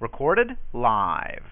Recorded 0.00 0.56
live. 0.72 1.42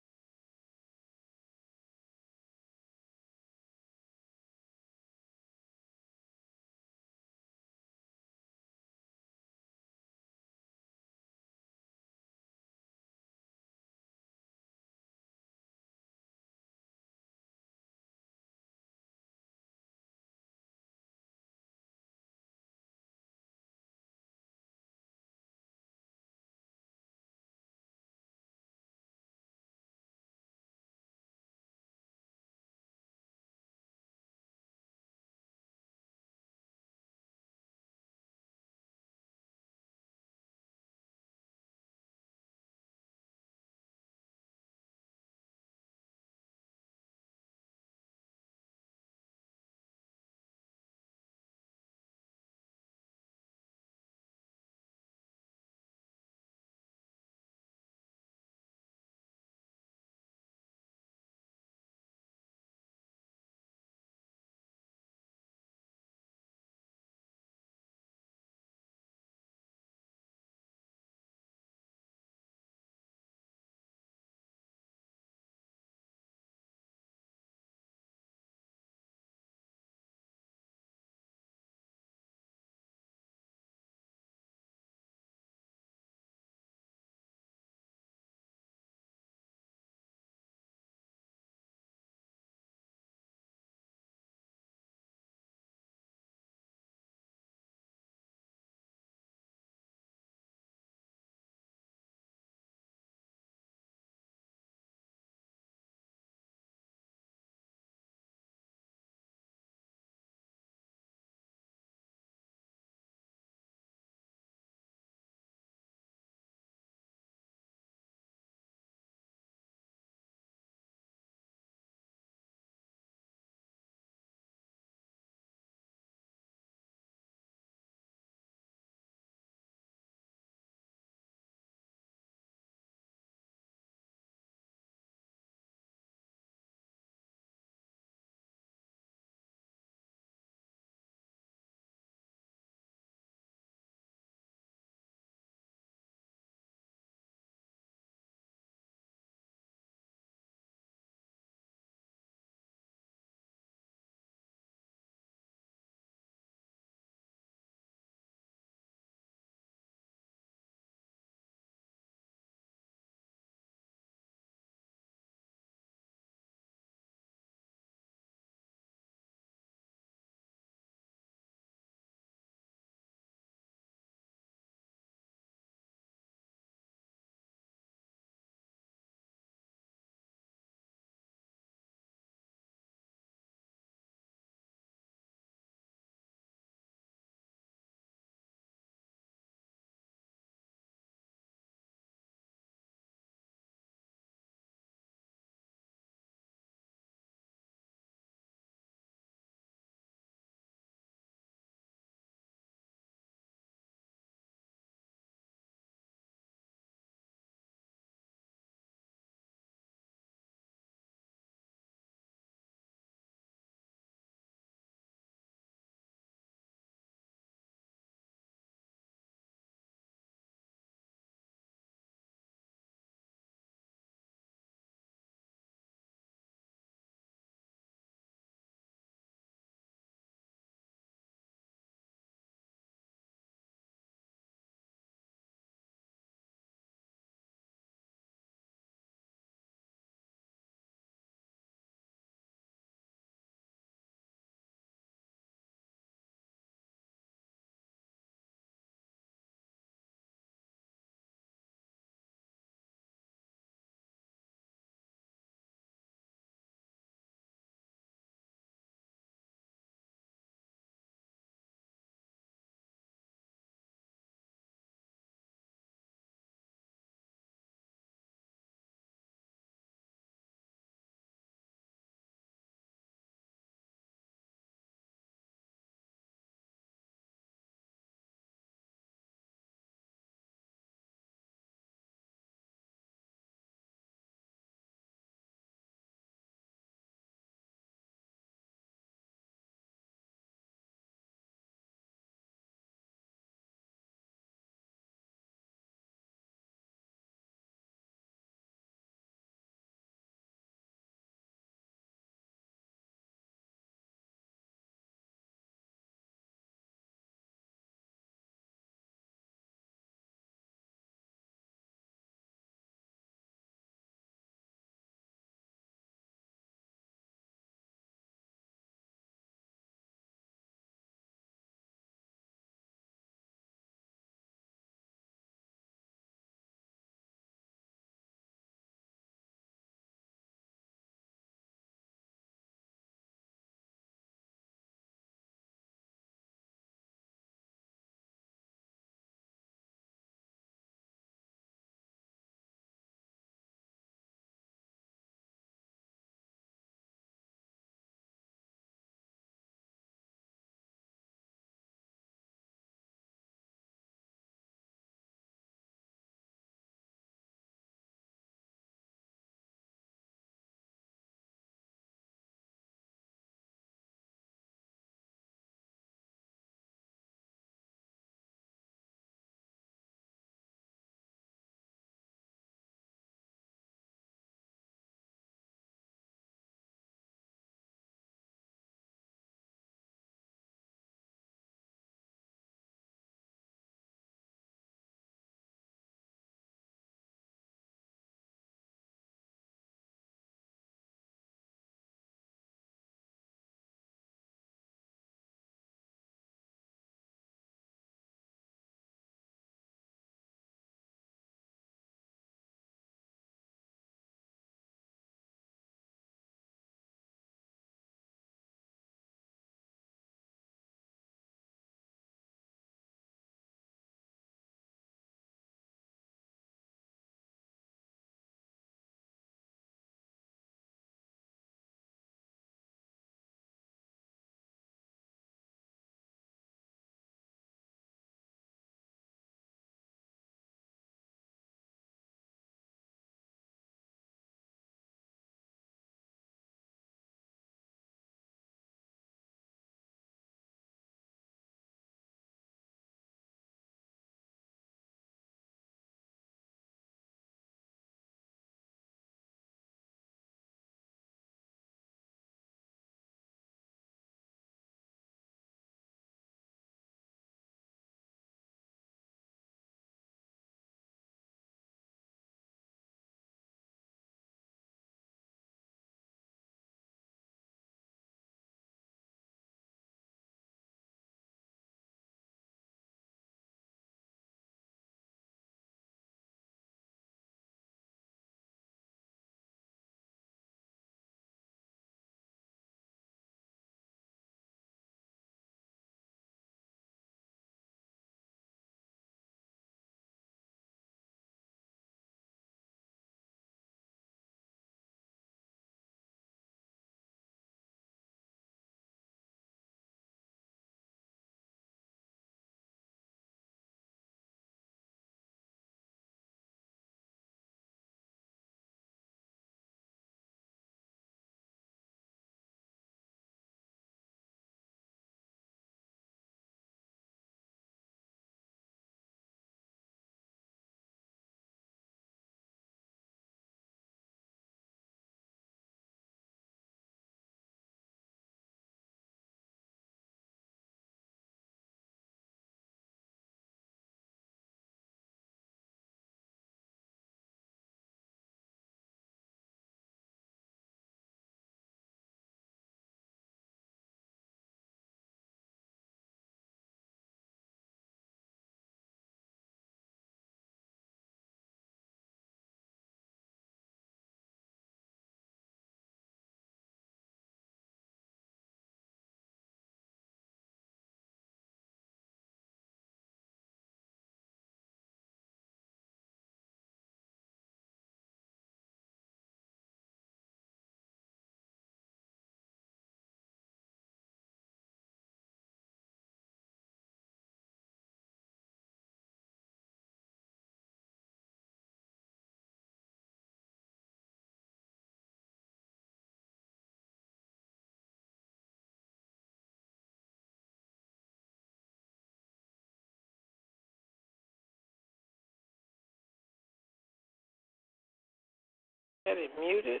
Had 599.26 599.38
it 599.42 599.50
muted? 599.58 600.00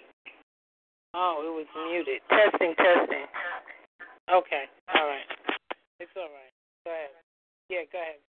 Oh, 1.12 1.42
it 1.42 1.50
was 1.50 1.66
muted. 1.90 2.22
Testing, 2.30 2.78
testing. 2.78 3.26
Okay, 4.30 4.64
all 4.94 5.06
right. 5.06 5.26
It's 5.98 6.14
all 6.14 6.30
right. 6.30 6.54
Go 6.86 6.94
ahead. 6.94 7.10
Yeah, 7.68 7.82
go 7.90 7.98
ahead. 7.98 8.22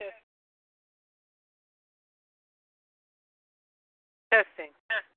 Testing. 0.00 0.12
No, 4.90 5.13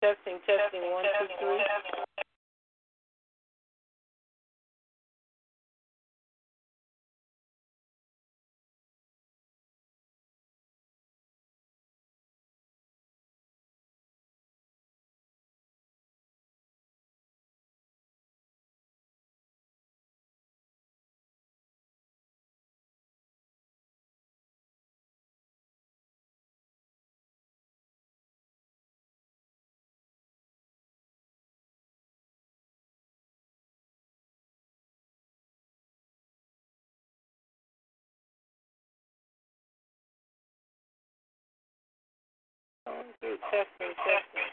Testing, 0.00 0.40
testing, 0.46 0.80
one, 0.92 1.04
two, 1.04 1.28
three. 1.38 2.09
Testing, 43.38 43.94
testing. 44.02 44.50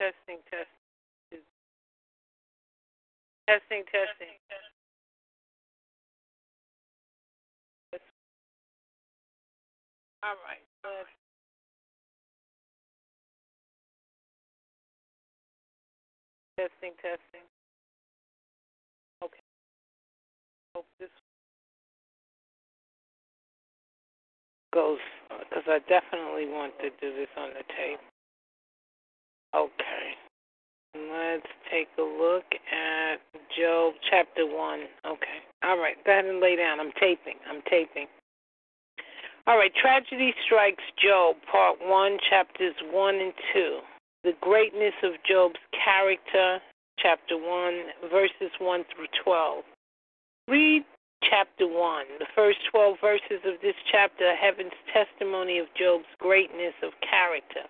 Testing, 0.00 0.40
testing. 0.50 1.44
Testing, 3.48 3.84
testing. 3.92 4.36
All 10.22 10.36
right. 10.46 10.64
Uh, 10.84 11.21
Testing, 16.58 16.92
testing. 17.00 17.46
Okay. 19.24 19.40
Hope 20.74 20.86
this 21.00 21.08
goes 24.74 24.98
uh, 25.30 25.38
because 25.48 25.64
I 25.66 25.78
definitely 25.88 26.46
want 26.46 26.72
to 26.80 26.90
do 27.00 27.14
this 27.16 27.28
on 27.38 27.50
the 27.50 27.64
tape. 27.76 28.00
Okay. 29.54 30.04
Let's 30.94 31.48
take 31.70 31.88
a 31.98 32.02
look 32.02 32.44
at 32.70 33.16
Job 33.56 33.94
chapter 34.10 34.46
1. 34.46 34.80
Okay. 35.06 35.38
All 35.64 35.78
right. 35.78 35.96
Go 36.04 36.12
ahead 36.12 36.26
and 36.26 36.40
lay 36.40 36.56
down. 36.56 36.80
I'm 36.80 36.92
taping. 37.00 37.40
I'm 37.48 37.62
taping. 37.70 38.06
All 39.46 39.56
right. 39.56 39.72
Tragedy 39.74 40.34
Strikes 40.44 40.84
Job, 41.02 41.36
part 41.50 41.78
1, 41.80 42.18
chapters 42.28 42.74
1 42.92 43.14
and 43.14 43.32
2. 43.54 43.78
The 44.24 44.34
greatness 44.40 44.94
of 45.02 45.14
Job's 45.28 45.58
character, 45.74 46.60
chapter 46.98 47.36
1, 47.36 48.08
verses 48.08 48.54
1 48.60 48.84
through 48.94 49.10
12. 49.24 49.64
Read 50.46 50.84
chapter 51.28 51.66
1. 51.66 52.06
The 52.20 52.30
first 52.34 52.58
12 52.70 52.96
verses 53.00 53.42
of 53.44 53.60
this 53.62 53.74
chapter 53.90 54.26
are 54.26 54.36
heaven's 54.36 54.78
testimony 54.94 55.58
of 55.58 55.66
Job's 55.74 56.06
greatness 56.20 56.74
of 56.84 56.92
character. 57.02 57.66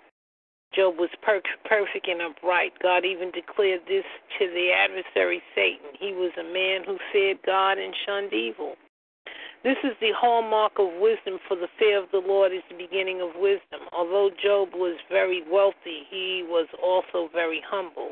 Job 0.74 0.96
was 0.98 1.08
per- 1.22 1.40
perfect 1.64 2.08
and 2.08 2.20
upright. 2.20 2.72
God 2.82 3.06
even 3.06 3.30
declared 3.30 3.82
this 3.88 4.04
to 4.38 4.46
the 4.48 4.72
adversary 4.72 5.42
Satan. 5.54 5.96
He 5.98 6.12
was 6.12 6.32
a 6.36 6.44
man 6.44 6.84
who 6.84 6.98
feared 7.12 7.38
God 7.46 7.78
and 7.78 7.94
shunned 8.04 8.32
evil. 8.34 8.76
This 9.62 9.78
is 9.84 9.92
the 10.00 10.10
hallmark 10.18 10.72
of 10.78 10.98
wisdom, 10.98 11.38
for 11.46 11.56
the 11.56 11.68
fear 11.78 12.02
of 12.02 12.10
the 12.10 12.18
Lord 12.18 12.50
is 12.50 12.66
the 12.68 12.76
beginning 12.76 13.20
of 13.22 13.30
wisdom. 13.38 13.86
Although 13.92 14.30
Job 14.42 14.70
was 14.74 14.98
very 15.08 15.42
wealthy, 15.48 16.02
he 16.10 16.42
was 16.42 16.66
also 16.82 17.30
very 17.32 17.62
humble. 17.64 18.10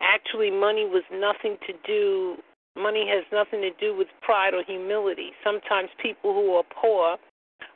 Actually, 0.00 0.50
money 0.50 0.86
was 0.86 1.02
nothing 1.10 1.58
to 1.66 1.74
do, 1.84 2.36
money 2.76 3.04
has 3.08 3.24
nothing 3.32 3.60
to 3.62 3.70
do 3.80 3.96
with 3.96 4.06
pride 4.22 4.54
or 4.54 4.62
humility. 4.62 5.32
Sometimes 5.42 5.90
people 6.00 6.34
who 6.34 6.54
are 6.54 6.64
poor 6.70 7.18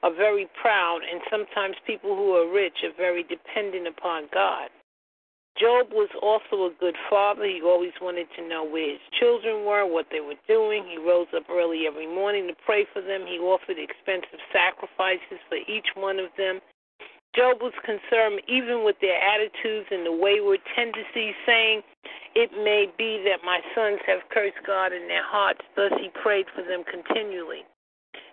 are 0.04 0.14
very 0.14 0.46
proud, 0.62 1.00
and 1.02 1.20
sometimes 1.28 1.74
people 1.86 2.14
who 2.14 2.36
are 2.36 2.46
rich 2.52 2.84
are 2.84 2.94
very 2.96 3.24
dependent 3.24 3.88
upon 3.88 4.28
God. 4.32 4.70
Job 5.54 5.94
was 5.94 6.10
also 6.18 6.66
a 6.66 6.74
good 6.80 6.96
father. 7.08 7.46
He 7.46 7.62
always 7.62 7.94
wanted 8.02 8.26
to 8.34 8.42
know 8.42 8.64
where 8.66 8.90
his 8.90 9.04
children 9.18 9.64
were, 9.64 9.86
what 9.86 10.06
they 10.10 10.20
were 10.20 10.38
doing. 10.48 10.82
He 10.82 10.98
rose 10.98 11.30
up 11.30 11.46
early 11.48 11.86
every 11.86 12.10
morning 12.10 12.48
to 12.48 12.54
pray 12.66 12.86
for 12.92 13.00
them. 13.00 13.22
He 13.22 13.38
offered 13.38 13.78
expensive 13.78 14.42
sacrifices 14.50 15.38
for 15.48 15.58
each 15.70 15.94
one 15.94 16.18
of 16.18 16.34
them. 16.36 16.58
Job 17.36 17.62
was 17.62 17.74
concerned 17.86 18.42
even 18.46 18.82
with 18.84 18.98
their 19.00 19.18
attitudes 19.18 19.86
and 19.90 20.06
the 20.06 20.14
wayward 20.14 20.60
tendencies, 20.74 21.34
saying, 21.46 21.82
It 22.34 22.50
may 22.58 22.86
be 22.98 23.22
that 23.22 23.46
my 23.46 23.60
sons 23.74 23.98
have 24.06 24.26
cursed 24.30 24.58
God 24.66 24.92
in 24.92 25.06
their 25.06 25.24
hearts. 25.24 25.62
Thus 25.74 25.92
he 26.02 26.10
prayed 26.22 26.46
for 26.54 26.62
them 26.62 26.82
continually. 26.82 27.62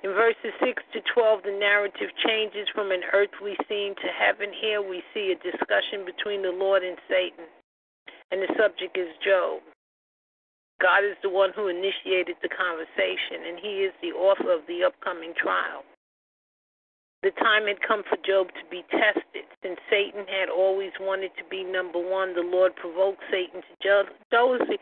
In 0.04 0.18
verses 0.18 0.50
6 0.58 0.82
to 0.94 1.00
12, 1.14 1.44
the 1.44 1.58
narrative 1.62 2.10
changes 2.26 2.68
from 2.74 2.92
an 2.92 3.06
earthly 3.14 3.54
scene 3.70 3.94
to 4.02 4.10
heaven. 4.10 4.50
Here 4.50 4.82
we 4.82 5.04
see 5.14 5.32
a 5.32 5.38
discussion 5.38 6.06
between 6.06 6.42
the 6.42 6.50
Lord 6.50 6.82
and 6.82 6.98
Satan, 7.08 7.46
and 8.32 8.42
the 8.42 8.50
subject 8.58 8.98
is 8.98 9.14
Job. 9.24 9.62
God 10.82 11.06
is 11.06 11.18
the 11.22 11.30
one 11.30 11.52
who 11.56 11.68
initiated 11.70 12.42
the 12.42 12.50
conversation, 12.50 13.46
and 13.46 13.60
he 13.62 13.86
is 13.86 13.94
the 14.02 14.18
author 14.18 14.50
of 14.50 14.66
the 14.66 14.82
upcoming 14.84 15.34
trial. 15.38 15.86
The 17.22 17.30
time 17.38 17.68
had 17.68 17.78
come 17.86 18.02
for 18.10 18.18
Job 18.26 18.50
to 18.58 18.66
be 18.72 18.82
tested. 18.90 19.46
Since 19.62 19.78
Satan 19.86 20.26
had 20.26 20.50
always 20.50 20.92
wanted 21.00 21.30
to 21.38 21.46
be 21.46 21.64
number 21.64 22.02
one, 22.02 22.34
the 22.34 22.42
Lord 22.42 22.76
provoked 22.76 23.22
Satan 23.30 23.62
to 23.62 24.08
jealousy. 24.32 24.82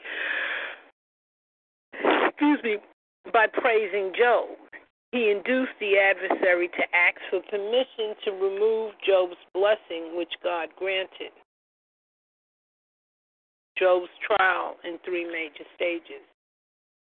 Excuse 1.92 2.64
me, 2.64 2.78
by 3.34 3.48
praising 3.52 4.14
Job. 4.18 4.56
He 5.12 5.32
induced 5.32 5.74
the 5.80 5.98
adversary 5.98 6.68
to 6.68 6.84
ask 6.94 7.18
for 7.30 7.42
permission 7.50 8.14
to 8.26 8.32
remove 8.32 8.94
Job's 9.06 9.42
blessing, 9.54 10.16
which 10.16 10.34
God 10.44 10.70
granted. 10.78 11.34
Job's 13.78 14.12
trial 14.22 14.76
in 14.84 15.00
three 15.04 15.26
major 15.26 15.66
stages. 15.76 16.22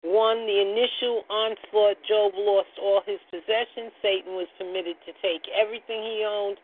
One, 0.01 0.45
the 0.45 0.59
initial 0.61 1.23
onslaught, 1.29 1.97
Job 2.07 2.33
lost 2.35 2.75
all 2.81 3.01
his 3.05 3.19
possessions. 3.31 3.93
Satan 4.01 4.35
was 4.35 4.47
permitted 4.57 4.97
to 5.05 5.13
take 5.21 5.47
everything 5.49 6.03
he 6.03 6.25
owned. 6.27 6.57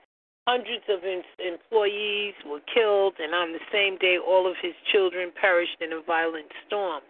Hundreds 0.47 0.83
of 0.89 1.01
employees 1.05 2.33
were 2.45 2.61
killed, 2.73 3.13
and 3.19 3.33
on 3.33 3.53
the 3.53 3.63
same 3.71 3.97
day, 3.97 4.17
all 4.17 4.49
of 4.49 4.57
his 4.61 4.73
children 4.91 5.31
perished 5.39 5.79
in 5.81 5.93
a 5.93 6.01
violent 6.01 6.51
storm. 6.67 7.01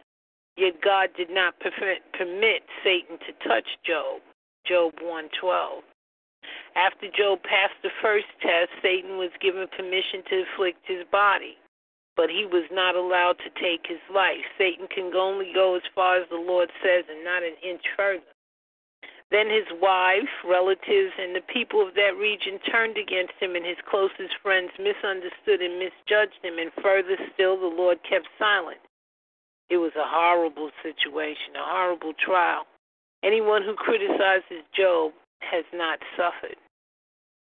Yet 0.58 0.82
God 0.82 1.10
did 1.16 1.30
not 1.30 1.60
permit 1.60 2.64
Satan 2.84 3.18
to 3.20 3.48
touch 3.48 3.68
Job. 3.84 4.22
Job 4.66 4.94
1:12. 5.00 5.84
After 6.76 7.08
Job 7.10 7.42
passed 7.44 7.82
the 7.82 7.92
first 8.02 8.28
test, 8.42 8.72
Satan 8.82 9.18
was 9.18 9.32
given 9.40 9.68
permission 9.68 10.24
to 10.24 10.42
afflict 10.44 10.86
his 10.86 11.06
body, 11.12 11.58
but 12.16 12.30
he 12.30 12.46
was 12.46 12.70
not 12.72 12.96
allowed 12.96 13.40
to 13.40 13.50
take 13.62 13.88
his 13.88 14.02
life. 14.10 14.46
Satan 14.58 14.88
can 14.88 15.16
only 15.16 15.52
go 15.54 15.76
as 15.76 15.86
far 15.96 16.18
as 16.18 16.28
the 16.30 16.36
Lord 16.36 16.72
says 16.84 17.06
and 17.10 17.24
not 17.24 17.44
an 17.44 17.56
inch 17.62 17.88
further. 17.96 18.24
Then 19.32 19.50
his 19.50 19.72
wife, 19.80 20.30
relatives, 20.44 21.14
and 21.18 21.34
the 21.34 21.42
people 21.42 21.82
of 21.82 21.96
that 21.96 22.18
region 22.18 22.60
turned 22.60 22.98
against 22.98 23.34
him, 23.40 23.56
and 23.56 23.66
his 23.66 23.80
closest 23.90 24.36
friends 24.44 24.72
misunderstood 24.78 25.62
and 25.62 25.80
misjudged 25.80 26.44
him, 26.44 26.60
and 26.60 26.74
further 26.84 27.16
still, 27.34 27.56
the 27.58 27.66
Lord 27.66 28.04
kept 28.04 28.28
silent. 28.38 28.82
It 29.72 29.80
was 29.80 29.96
a 29.96 30.04
horrible 30.04 30.70
situation, 30.84 31.56
a 31.56 31.64
horrible 31.64 32.12
trial. 32.20 32.68
Anyone 33.24 33.64
who 33.64 33.74
criticizes 33.74 34.68
Job 34.76 35.14
has 35.40 35.64
not 35.72 36.00
suffered. 36.20 36.60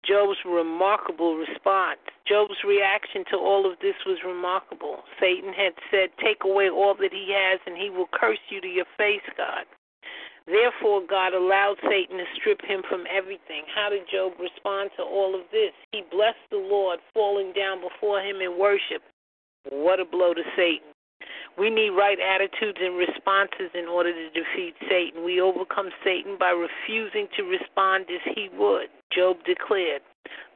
Job's 0.08 0.40
remarkable 0.46 1.36
response. 1.36 2.00
Job's 2.26 2.64
reaction 2.64 3.26
to 3.32 3.38
all 3.38 3.70
of 3.70 3.80
this 3.82 4.00
was 4.06 4.24
remarkable. 4.24 5.04
Satan 5.20 5.52
had 5.52 5.74
said, 5.92 6.08
Take 6.24 6.46
away 6.46 6.70
all 6.70 6.96
that 6.96 7.12
he 7.12 7.36
has, 7.36 7.60
and 7.68 7.76
he 7.76 7.90
will 7.90 8.08
curse 8.14 8.40
you 8.48 8.62
to 8.62 8.68
your 8.68 8.88
face, 8.96 9.28
God. 9.36 9.68
Therefore, 10.48 11.02
God 11.04 11.34
allowed 11.34 11.84
Satan 11.84 12.16
to 12.16 12.26
strip 12.40 12.62
him 12.64 12.84
from 12.88 13.04
everything. 13.12 13.68
How 13.76 13.90
did 13.90 14.08
Job 14.08 14.40
respond 14.40 14.92
to 14.96 15.04
all 15.04 15.36
of 15.36 15.52
this? 15.52 15.76
He 15.92 16.04
blessed 16.10 16.48
the 16.50 16.64
Lord, 16.64 17.00
falling 17.14 17.52
down 17.52 17.82
before 17.84 18.22
him 18.22 18.40
in 18.40 18.58
worship. 18.58 19.04
What 19.68 20.00
a 20.00 20.06
blow 20.06 20.34
to 20.34 20.44
Satan. 20.56 20.95
We 21.58 21.70
need 21.70 21.96
right 21.96 22.20
attitudes 22.20 22.80
and 22.82 22.98
responses 22.98 23.72
in 23.74 23.88
order 23.88 24.12
to 24.12 24.28
defeat 24.36 24.76
Satan. 24.90 25.24
We 25.24 25.40
overcome 25.40 25.90
Satan 26.04 26.36
by 26.38 26.52
refusing 26.52 27.28
to 27.38 27.44
respond 27.44 28.06
as 28.12 28.22
he 28.36 28.50
would. 28.58 28.92
Job 29.16 29.38
declared, 29.46 30.02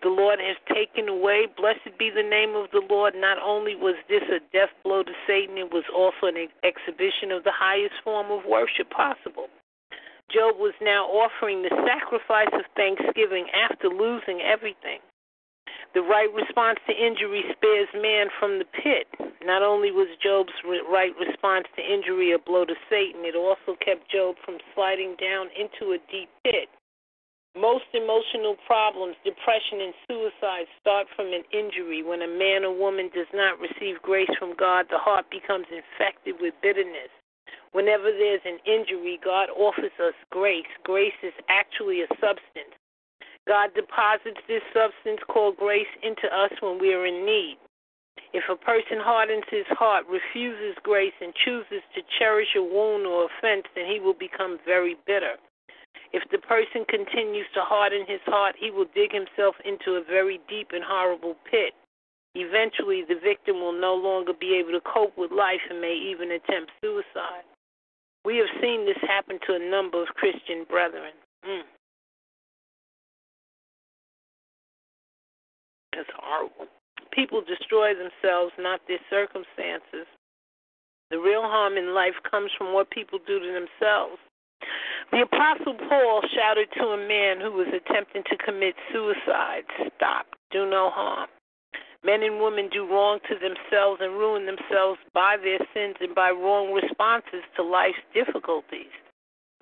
The 0.03 0.09
Lord 0.09 0.39
has 0.39 0.57
taken 0.67 1.07
away. 1.07 1.47
Blessed 1.55 1.95
be 1.97 2.11
the 2.11 2.27
name 2.27 2.55
of 2.55 2.67
the 2.71 2.83
Lord. 2.89 3.15
Not 3.15 3.39
only 3.39 3.75
was 3.75 3.95
this 4.09 4.23
a 4.27 4.43
death 4.51 4.75
blow 4.83 5.03
to 5.03 5.15
Satan, 5.25 5.57
it 5.57 5.71
was 5.71 5.87
also 5.95 6.27
an 6.27 6.49
exhibition 6.67 7.31
of 7.31 7.47
the 7.47 7.55
highest 7.55 7.95
form 8.03 8.27
of 8.27 8.43
worship 8.43 8.91
possible. 8.91 9.47
Job 10.29 10.59
was 10.59 10.75
now 10.81 11.07
offering 11.07 11.63
the 11.63 11.73
sacrifice 11.87 12.53
of 12.53 12.67
thanksgiving 12.75 13.47
after 13.55 13.87
losing 13.87 14.41
everything. 14.41 14.99
The 15.93 16.05
right 16.05 16.29
response 16.33 16.77
to 16.85 16.93
injury 16.93 17.41
spares 17.51 17.89
man 17.97 18.29
from 18.39 18.59
the 18.59 18.65
pit. 18.65 19.09
Not 19.41 19.63
only 19.63 19.89
was 19.89 20.07
Job's 20.21 20.53
right 20.85 21.15
response 21.17 21.65
to 21.75 21.81
injury 21.81 22.31
a 22.33 22.37
blow 22.37 22.65
to 22.65 22.75
Satan, 22.89 23.25
it 23.25 23.35
also 23.35 23.73
kept 23.81 24.11
Job 24.11 24.35
from 24.45 24.59
sliding 24.75 25.15
down 25.17 25.49
into 25.57 25.93
a 25.93 26.03
deep 26.11 26.29
pit. 26.43 26.69
Most 27.57 27.89
emotional 27.97 28.55
problems, 28.67 29.17
depression, 29.25 29.81
and 29.81 29.93
suicide 30.05 30.69
start 30.79 31.07
from 31.15 31.33
an 31.33 31.41
injury. 31.49 32.03
When 32.03 32.21
a 32.21 32.29
man 32.29 32.63
or 32.63 32.77
woman 32.77 33.09
does 33.09 33.31
not 33.33 33.57
receive 33.57 34.01
grace 34.05 34.29
from 34.37 34.53
God, 34.55 34.85
the 34.91 35.01
heart 35.01 35.25
becomes 35.31 35.65
infected 35.73 36.35
with 36.39 36.53
bitterness. 36.61 37.09
Whenever 37.71 38.11
there's 38.13 38.45
an 38.45 38.61
injury, 38.69 39.19
God 39.23 39.49
offers 39.49 39.93
us 39.97 40.13
grace. 40.29 40.69
Grace 40.83 41.17
is 41.23 41.33
actually 41.49 42.01
a 42.01 42.07
substance. 42.21 42.77
God 43.49 43.73
deposits 43.73 44.37
this 44.47 44.61
substance 44.69 45.25
called 45.25 45.57
grace 45.57 45.89
into 46.05 46.29
us 46.29 46.53
when 46.61 46.77
we 46.77 46.93
are 46.93 47.07
in 47.09 47.25
need. 47.25 47.57
If 48.31 48.45
a 48.45 48.55
person 48.55 49.01
hardens 49.01 49.49
his 49.49 49.65
heart, 49.73 50.05
refuses 50.05 50.77
grace, 50.83 51.17
and 51.19 51.33
chooses 51.33 51.81
to 51.97 52.05
cherish 52.19 52.53
a 52.55 52.61
wound 52.61 53.09
or 53.09 53.25
offense, 53.25 53.65
then 53.73 53.89
he 53.89 53.99
will 53.99 54.13
become 54.13 54.59
very 54.69 54.97
bitter. 55.07 55.41
If 56.13 56.29
the 56.29 56.37
person 56.37 56.85
continues 56.85 57.47
to 57.55 57.65
harden 57.65 58.05
his 58.05 58.21
heart, 58.29 58.53
he 58.53 58.69
will 58.69 58.85
dig 58.93 59.09
himself 59.11 59.55
into 59.65 59.97
a 59.97 60.03
very 60.05 60.39
deep 60.47 60.69
and 60.71 60.85
horrible 60.85 61.33
pit. 61.49 61.73
Eventually, 62.35 63.01
the 63.01 63.17
victim 63.17 63.57
will 63.57 63.73
no 63.73 63.95
longer 63.95 64.33
be 64.33 64.53
able 64.61 64.77
to 64.77 64.85
cope 64.85 65.17
with 65.17 65.31
life 65.31 65.65
and 65.67 65.81
may 65.81 65.97
even 65.97 66.29
attempt 66.29 66.69
suicide. 66.81 67.49
We 68.23 68.37
have 68.37 68.61
seen 68.61 68.85
this 68.85 69.01
happen 69.01 69.39
to 69.47 69.55
a 69.55 69.69
number 69.71 70.03
of 70.03 70.09
Christian 70.09 70.69
brethren. 70.69 71.17
Mm. 71.41 71.65
That's 75.95 76.09
horrible. 76.15 76.67
People 77.11 77.41
destroy 77.41 77.93
themselves, 77.93 78.53
not 78.59 78.81
their 78.87 79.01
circumstances. 79.09 80.07
The 81.09 81.17
real 81.17 81.41
harm 81.41 81.77
in 81.77 81.93
life 81.93 82.13
comes 82.29 82.51
from 82.57 82.73
what 82.73 82.91
people 82.91 83.19
do 83.25 83.39
to 83.39 83.51
themselves. 83.51 84.21
The 85.11 85.25
Apostle 85.25 85.73
Paul 85.89 86.21
shouted 86.35 86.69
to 86.77 86.93
a 86.93 86.97
man 86.97 87.41
who 87.41 87.51
was 87.51 87.67
attempting 87.73 88.23
to 88.29 88.37
commit 88.37 88.75
suicide 88.93 89.65
Stop, 89.95 90.27
do 90.51 90.69
no 90.69 90.91
harm. 90.93 91.29
Men 92.03 92.23
and 92.23 92.39
women 92.39 92.69
do 92.71 92.87
wrong 92.87 93.19
to 93.27 93.35
themselves 93.35 93.99
and 94.01 94.13
ruin 94.13 94.45
themselves 94.45 94.99
by 95.13 95.35
their 95.35 95.59
sins 95.73 95.95
and 95.99 96.13
by 96.13 96.29
wrong 96.29 96.71
responses 96.71 97.43
to 97.55 97.63
life's 97.63 97.99
difficulties. 98.13 98.93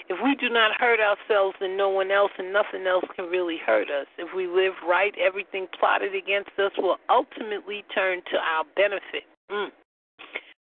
If 0.10 0.18
we 0.24 0.36
do 0.36 0.50
not 0.50 0.80
hurt 0.80 1.00
ourselves, 1.00 1.58
then 1.60 1.76
no 1.76 1.90
one 1.90 2.12
else 2.12 2.32
and 2.38 2.54
nothing 2.54 2.88
else 2.88 3.04
can 3.16 3.26
really 3.26 3.58
hurt 3.58 3.90
us. 3.90 4.08
If 4.18 4.34
we 4.34 4.48
live 4.48 4.74
right, 4.88 5.14
everything 5.20 5.68
plotted 5.78 6.16
against 6.16 6.52
us 6.58 6.72
will 6.78 6.98
ultimately 7.10 7.84
turn 7.94 8.22
to 8.32 8.38
our 8.38 8.64
benefit. 8.76 9.28
Mm. 9.52 9.72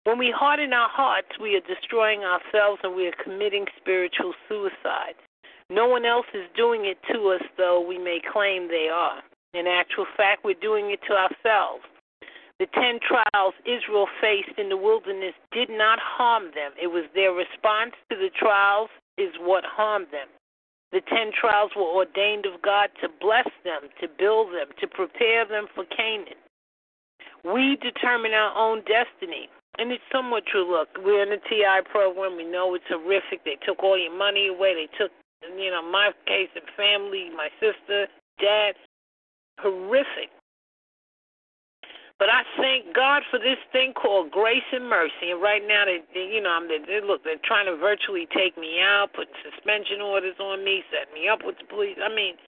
When 0.05 0.19
we 0.19 0.35
harden 0.35 0.73
our 0.73 0.89
hearts, 0.89 1.29
we 1.41 1.57
are 1.57 1.67
destroying 1.67 2.23
ourselves 2.23 2.81
and 2.83 2.95
we 2.95 3.07
are 3.07 3.23
committing 3.23 3.67
spiritual 3.81 4.35
suicide. 4.49 5.15
No 5.71 5.89
one 5.89 6.05
else 6.05 6.27
is 6.35 6.47
doing 6.57 6.85
it 6.85 6.99
to 7.13 7.31
us, 7.31 7.43
though 7.57 7.81
we 7.81 7.99
may 7.99 8.21
claim 8.21 8.69
they 8.69 8.89
are. 8.93 9.23
In 9.55 9.67
actual 9.67 10.07
fact, 10.17 10.45
we're 10.45 10.61
doing 10.61 10.91
it 10.91 11.01
to 11.09 11.15
ourselves. 11.15 11.85
The 12.59 12.67
ten 12.75 13.01
trials 13.03 13.55
Israel 13.65 14.07
faced 14.21 14.59
in 14.59 14.69
the 14.69 14.77
wilderness 14.77 15.35
did 15.51 15.71
not 15.71 15.99
harm 15.99 16.51
them. 16.55 16.73
It 16.81 16.89
was 16.89 17.05
their 17.15 17.33
response 17.33 17.93
to 18.11 18.17
the 18.17 18.31
trials 18.39 18.91
is 19.23 19.35
what 19.41 19.65
harmed 19.65 20.09
them. 20.11 20.29
The 20.91 21.01
ten 21.09 21.33
trials 21.33 21.71
were 21.77 21.89
ordained 21.89 22.45
of 22.45 22.61
God 22.61 22.91
to 23.01 23.09
bless 23.21 23.49
them, 23.65 23.89
to 24.01 24.09
build 24.19 24.49
them, 24.49 24.69
to 24.81 24.87
prepare 24.87 25.47
them 25.47 25.67
for 25.75 25.85
Canaan. 25.87 26.37
We 27.45 27.77
determine 27.81 28.33
our 28.33 28.55
own 28.57 28.83
destiny. 28.85 29.49
And 29.79 29.91
it's 29.91 30.05
somewhat 30.13 30.45
true. 30.45 30.71
Look, 30.71 30.89
we're 30.99 31.23
in 31.23 31.31
the 31.31 31.41
TI 31.49 31.81
program. 31.91 32.37
We 32.37 32.45
know 32.45 32.75
it's 32.75 32.85
horrific. 32.89 33.45
They 33.45 33.57
took 33.65 33.83
all 33.83 33.99
your 33.99 34.15
money 34.17 34.49
away. 34.49 34.75
They 34.75 34.91
took, 34.99 35.11
you 35.57 35.71
know, 35.71 35.83
my 35.83 36.11
case 36.27 36.51
and 36.55 36.65
family, 36.77 37.31
my 37.35 37.49
sister, 37.59 38.07
dad. 38.39 38.75
Horrific. 39.59 40.29
But 42.23 42.31
I 42.31 42.47
thank 42.55 42.95
God 42.95 43.27
for 43.35 43.43
this 43.43 43.59
thing 43.75 43.99
called 43.99 44.31
grace 44.31 44.63
and 44.71 44.87
mercy. 44.87 45.35
And 45.35 45.43
right 45.43 45.59
now, 45.67 45.91
they, 45.91 46.07
you 46.15 46.39
know, 46.39 46.55
they, 46.71 46.79
they 46.79 47.03
look, 47.03 47.27
they're 47.27 47.43
trying 47.43 47.67
to 47.67 47.75
virtually 47.75 48.31
take 48.31 48.55
me 48.55 48.79
out, 48.79 49.11
put 49.11 49.27
suspension 49.43 49.99
orders 49.99 50.39
on 50.39 50.63
me, 50.63 50.87
set 50.95 51.11
me 51.11 51.27
up 51.27 51.43
with 51.43 51.59
the 51.59 51.67
police. 51.67 51.99
I 51.99 52.15
mean, 52.15 52.39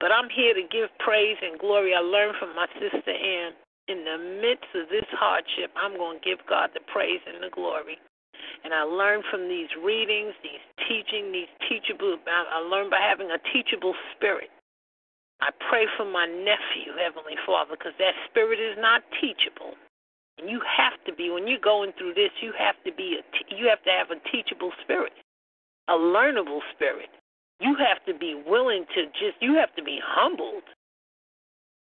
but 0.00 0.16
I'm 0.16 0.32
here 0.32 0.56
to 0.56 0.64
give 0.64 0.88
praise 0.96 1.36
and 1.44 1.60
glory. 1.60 1.92
I 1.92 2.00
learned 2.00 2.40
from 2.40 2.56
my 2.56 2.64
sister 2.80 3.12
Ann. 3.12 3.52
In 3.92 4.00
the 4.08 4.16
midst 4.40 4.72
of 4.72 4.88
this 4.88 5.04
hardship, 5.12 5.76
I'm 5.76 6.00
going 6.00 6.16
to 6.16 6.24
give 6.24 6.40
God 6.48 6.72
the 6.72 6.80
praise 6.88 7.20
and 7.28 7.44
the 7.44 7.52
glory. 7.52 8.00
And 8.64 8.72
I 8.72 8.80
learned 8.80 9.28
from 9.28 9.44
these 9.44 9.68
readings, 9.76 10.32
these 10.40 10.64
teaching, 10.88 11.36
these 11.36 11.52
teachable. 11.68 12.16
I 12.24 12.64
learned 12.64 12.88
by 12.88 13.04
having 13.04 13.28
a 13.28 13.36
teachable 13.52 13.92
spirit. 14.16 14.48
I 15.42 15.50
pray 15.70 15.86
for 15.98 16.06
my 16.06 16.26
nephew, 16.26 16.94
Heavenly 16.94 17.36
Father, 17.46 17.74
because 17.76 17.94
that 17.98 18.14
spirit 18.30 18.60
is 18.60 18.78
not 18.78 19.02
teachable. 19.20 19.74
And 20.38 20.48
you 20.50 20.62
have 20.64 20.94
to 21.06 21.12
be 21.14 21.30
when 21.30 21.48
you're 21.48 21.62
going 21.62 21.92
through 21.98 22.14
this. 22.14 22.30
You 22.42 22.54
have 22.58 22.76
to 22.86 22.92
be 22.94 23.18
a. 23.20 23.22
te- 23.36 23.56
You 23.58 23.68
have 23.68 23.82
to 23.84 23.92
have 23.92 24.10
a 24.10 24.20
teachable 24.30 24.72
spirit, 24.82 25.12
a 25.88 25.94
learnable 25.94 26.60
spirit. 26.74 27.10
You 27.60 27.76
have 27.76 28.04
to 28.06 28.14
be 28.18 28.34
willing 28.46 28.86
to 28.94 29.06
just. 29.18 29.38
You 29.40 29.54
have 29.56 29.74
to 29.76 29.84
be 29.84 30.00
humbled, 30.02 30.64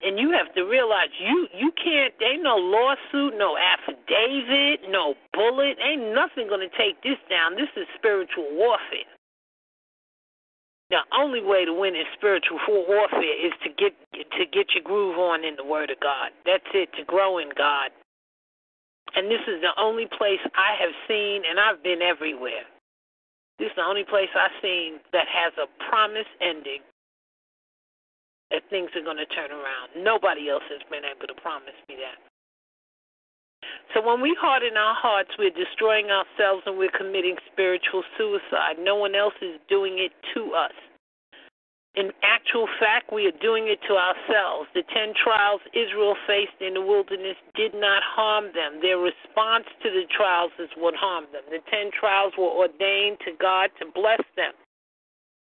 and 0.01 0.19
you 0.19 0.31
have 0.31 0.53
to 0.55 0.63
realize 0.63 1.09
you 1.19 1.47
you 1.57 1.71
can't. 1.73 2.13
Ain't 2.21 2.43
no 2.43 2.57
lawsuit, 2.57 3.37
no 3.37 3.57
affidavit, 3.57 4.89
no 4.89 5.15
bullet. 5.33 5.77
Ain't 5.83 6.13
nothing 6.13 6.49
gonna 6.49 6.71
take 6.77 7.01
this 7.03 7.19
down. 7.29 7.55
This 7.55 7.71
is 7.77 7.87
spiritual 7.97 8.47
warfare. 8.53 9.09
The 10.89 11.03
only 11.11 11.43
way 11.43 11.65
to 11.65 11.73
win 11.73 11.95
in 11.95 12.07
spiritual 12.15 12.59
warfare 12.65 13.35
is 13.35 13.51
to 13.63 13.69
get 13.75 13.91
to 14.13 14.45
get 14.47 14.71
your 14.71 14.83
groove 14.83 15.19
on 15.19 15.43
in 15.43 15.55
the 15.55 15.63
Word 15.63 15.91
of 15.91 15.99
God. 15.99 16.31
That's 16.45 16.67
it. 16.73 16.89
To 16.97 17.03
grow 17.03 17.39
in 17.39 17.49
God. 17.57 17.91
And 19.15 19.27
this 19.27 19.43
is 19.47 19.59
the 19.59 19.75
only 19.79 20.05
place 20.05 20.39
I 20.55 20.75
have 20.79 20.95
seen, 21.07 21.43
and 21.47 21.59
I've 21.59 21.83
been 21.83 22.01
everywhere. 22.01 22.67
This 23.59 23.67
is 23.67 23.75
the 23.75 23.83
only 23.83 24.03
place 24.03 24.29
I've 24.35 24.55
seen 24.61 24.99
that 25.11 25.27
has 25.27 25.51
a 25.57 25.67
promise 25.89 26.29
ending 26.39 26.83
that 28.51 28.63
things 28.69 28.91
are 28.95 29.03
going 29.03 29.17
to 29.17 29.27
turn 29.33 29.51
around. 29.51 29.91
Nobody 29.97 30.49
else 30.49 30.63
has 30.69 30.83
been 30.91 31.03
able 31.03 31.27
to 31.27 31.35
promise 31.41 31.75
me 31.89 31.95
that. 31.99 32.19
So 33.93 34.05
when 34.05 34.21
we 34.21 34.35
harden 34.39 34.77
our 34.77 34.95
hearts, 34.95 35.31
we're 35.39 35.49
destroying 35.49 36.07
ourselves 36.11 36.63
and 36.65 36.77
we're 36.77 36.93
committing 36.93 37.35
spiritual 37.51 38.03
suicide. 38.17 38.77
No 38.79 38.95
one 38.95 39.15
else 39.15 39.33
is 39.41 39.59
doing 39.69 39.97
it 39.97 40.11
to 40.35 40.53
us. 40.53 40.75
In 41.95 42.13
actual 42.21 42.67
fact, 42.79 43.09
we 43.11 43.25
are 43.25 43.41
doing 43.41 43.65
it 43.73 43.81
to 43.89 43.97
ourselves. 43.97 44.69
The 44.75 44.85
ten 44.93 45.17
trials 45.17 45.61
Israel 45.73 46.13
faced 46.27 46.61
in 46.61 46.75
the 46.75 46.81
wilderness 46.81 47.37
did 47.55 47.73
not 47.73 48.03
harm 48.05 48.53
them. 48.53 48.77
Their 48.85 48.99
response 49.01 49.65
to 49.81 49.89
the 49.89 50.05
trials 50.13 50.51
is 50.59 50.69
what 50.77 50.93
harmed 50.93 51.33
them. 51.33 51.41
The 51.49 51.65
ten 51.71 51.89
trials 51.89 52.33
were 52.37 52.53
ordained 52.53 53.17
to 53.25 53.33
God 53.41 53.71
to 53.81 53.89
bless 53.89 54.21
them 54.37 54.53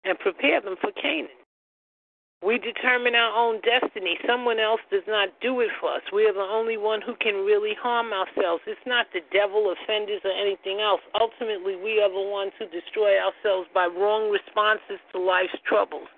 and 0.03 0.19
prepare 0.19 0.61
them 0.61 0.75
for 0.81 0.91
Canaan. 0.99 1.42
We 2.43 2.59
determine 2.59 3.15
our 3.15 3.31
own 3.39 3.61
destiny. 3.63 4.19
Someone 4.27 4.59
else 4.59 4.81
does 4.91 5.07
not 5.07 5.31
do 5.41 5.61
it 5.61 5.71
for 5.81 5.95
us. 5.95 6.03
We 6.13 6.27
are 6.27 6.35
the 6.35 6.41
only 6.41 6.77
one 6.77 7.01
who 7.01 7.15
can 7.15 7.47
really 7.47 7.75
harm 7.79 8.13
ourselves. 8.13 8.67
It's 8.67 8.83
not 8.85 9.07
the 9.15 9.23
devil, 9.31 9.71
offenders, 9.71 10.23
or 10.25 10.35
anything 10.35 10.81
else. 10.81 11.01
Ultimately, 11.15 11.77
we 11.77 12.03
are 12.03 12.11
the 12.11 12.29
ones 12.31 12.51
who 12.59 12.67
destroy 12.67 13.15
ourselves 13.15 13.71
by 13.73 13.87
wrong 13.87 14.29
responses 14.29 14.99
to 15.13 15.23
life's 15.23 15.55
troubles. 15.65 16.09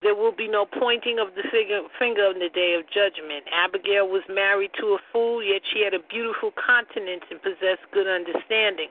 There 0.00 0.16
will 0.16 0.32
be 0.32 0.48
no 0.48 0.64
pointing 0.64 1.20
of 1.20 1.36
the 1.36 1.44
finger 1.52 2.30
in 2.32 2.40
the 2.40 2.48
day 2.48 2.74
of 2.74 2.88
judgment. 2.88 3.44
Abigail 3.52 4.08
was 4.08 4.24
married 4.28 4.72
to 4.80 4.96
a 4.96 4.98
fool, 5.12 5.44
yet 5.44 5.60
she 5.70 5.84
had 5.84 5.92
a 5.92 6.02
beautiful 6.08 6.50
countenance 6.56 7.22
and 7.30 7.40
possessed 7.42 7.84
good 7.92 8.08
understanding. 8.08 8.88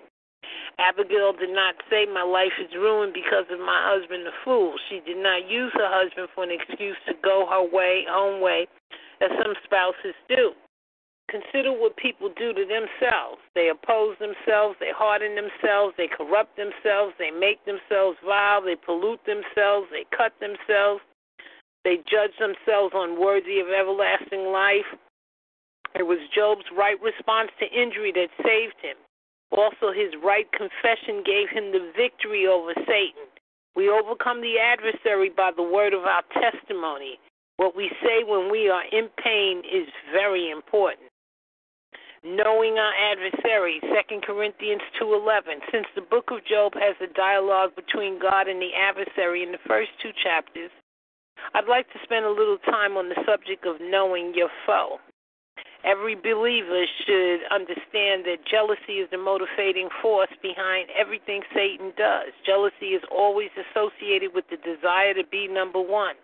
Abigail 0.80 1.34
did 1.34 1.54
not 1.54 1.76
say, 1.90 2.06
My 2.06 2.24
life 2.24 2.58
is 2.60 2.74
ruined 2.74 3.14
because 3.14 3.46
of 3.52 3.60
my 3.60 3.94
husband, 3.94 4.26
the 4.26 4.34
fool. 4.44 4.74
She 4.90 5.00
did 5.06 5.18
not 5.18 5.50
use 5.50 5.72
her 5.76 5.90
husband 5.90 6.30
for 6.34 6.44
an 6.44 6.52
excuse 6.52 6.98
to 7.08 7.14
go 7.22 7.46
her 7.50 7.62
way, 7.62 8.06
own 8.10 8.42
way, 8.42 8.68
as 9.22 9.30
some 9.44 9.54
spouses 9.64 10.16
do. 10.28 10.54
Consider 11.30 11.72
what 11.72 11.96
people 11.96 12.28
do 12.36 12.52
to 12.52 12.66
themselves. 12.66 13.40
They 13.56 13.70
oppose 13.70 14.18
themselves, 14.20 14.76
they 14.80 14.92
harden 14.92 15.36
themselves, 15.36 15.96
they 15.96 16.08
corrupt 16.08 16.58
themselves, 16.58 17.14
they 17.18 17.32
make 17.32 17.64
themselves 17.64 18.18
vile, 18.26 18.62
they 18.62 18.76
pollute 18.76 19.24
themselves, 19.26 19.88
they 19.92 20.04
cut 20.12 20.34
themselves. 20.42 21.02
They 21.86 21.98
judge 22.10 22.36
themselves 22.38 22.94
unworthy 22.94 23.60
of 23.60 23.70
everlasting 23.70 24.52
life. 24.52 24.90
It 25.96 26.04
was 26.04 26.20
Job's 26.36 26.66
right 26.76 27.00
response 27.02 27.50
to 27.60 27.66
injury 27.66 28.12
that 28.12 28.30
saved 28.44 28.80
him. 28.82 28.98
Also, 29.52 29.92
his 29.92 30.16
right 30.24 30.48
confession 30.52 31.24
gave 31.26 31.50
him 31.50 31.72
the 31.72 31.92
victory 31.96 32.48
over 32.48 32.74
Satan. 32.88 33.28
We 33.76 33.90
overcome 33.90 34.42
the 34.42 34.60
adversary 34.60 35.30
by 35.30 35.52
the 35.56 35.64
word 35.64 35.94
of 35.94 36.04
our 36.04 36.24
testimony. 36.34 37.20
What 37.58 37.76
we 37.76 37.92
say 38.02 38.24
when 38.24 38.52
we 38.52 38.70
are 38.70 38.84
in 38.92 39.10
pain 39.24 39.60
is 39.60 39.88
very 40.12 40.50
important. 40.50 41.12
Knowing 42.24 42.78
our 42.78 42.94
adversary, 43.12 43.80
2 43.82 44.22
Corinthians 44.22 44.82
2:11. 45.00 45.62
Since 45.72 45.88
the 45.96 46.02
book 46.02 46.32
of 46.32 46.46
Job 46.46 46.74
has 46.76 46.96
a 47.02 47.08
dialogue 47.08 47.76
between 47.76 48.20
God 48.20 48.48
and 48.48 48.62
the 48.62 48.74
adversary 48.76 49.44
in 49.44 49.52
the 49.52 49.58
first 49.68 49.92
two 50.00 50.12
chapters, 50.14 50.72
I'd 51.54 51.68
like 51.68 51.92
to 51.94 52.00
spend 52.04 52.26
a 52.26 52.30
little 52.30 52.60
time 52.60 52.96
on 52.96 53.10
the 53.10 53.24
subject 53.26 53.66
of 53.66 53.82
knowing 53.82 54.34
your 54.36 54.52
foe. 54.66 55.00
Every 55.84 56.14
believer 56.14 56.86
should 57.06 57.42
understand 57.50 58.26
that 58.30 58.46
jealousy 58.46 59.02
is 59.02 59.10
the 59.10 59.18
motivating 59.18 59.90
force 60.02 60.30
behind 60.42 60.90
everything 60.96 61.42
Satan 61.56 61.92
does. 61.98 62.30
Jealousy 62.46 62.94
is 62.94 63.02
always 63.10 63.50
associated 63.58 64.34
with 64.34 64.46
the 64.50 64.58
desire 64.58 65.16
to 65.16 65.26
be 65.32 65.48
number 65.48 65.82
one. 65.82 66.16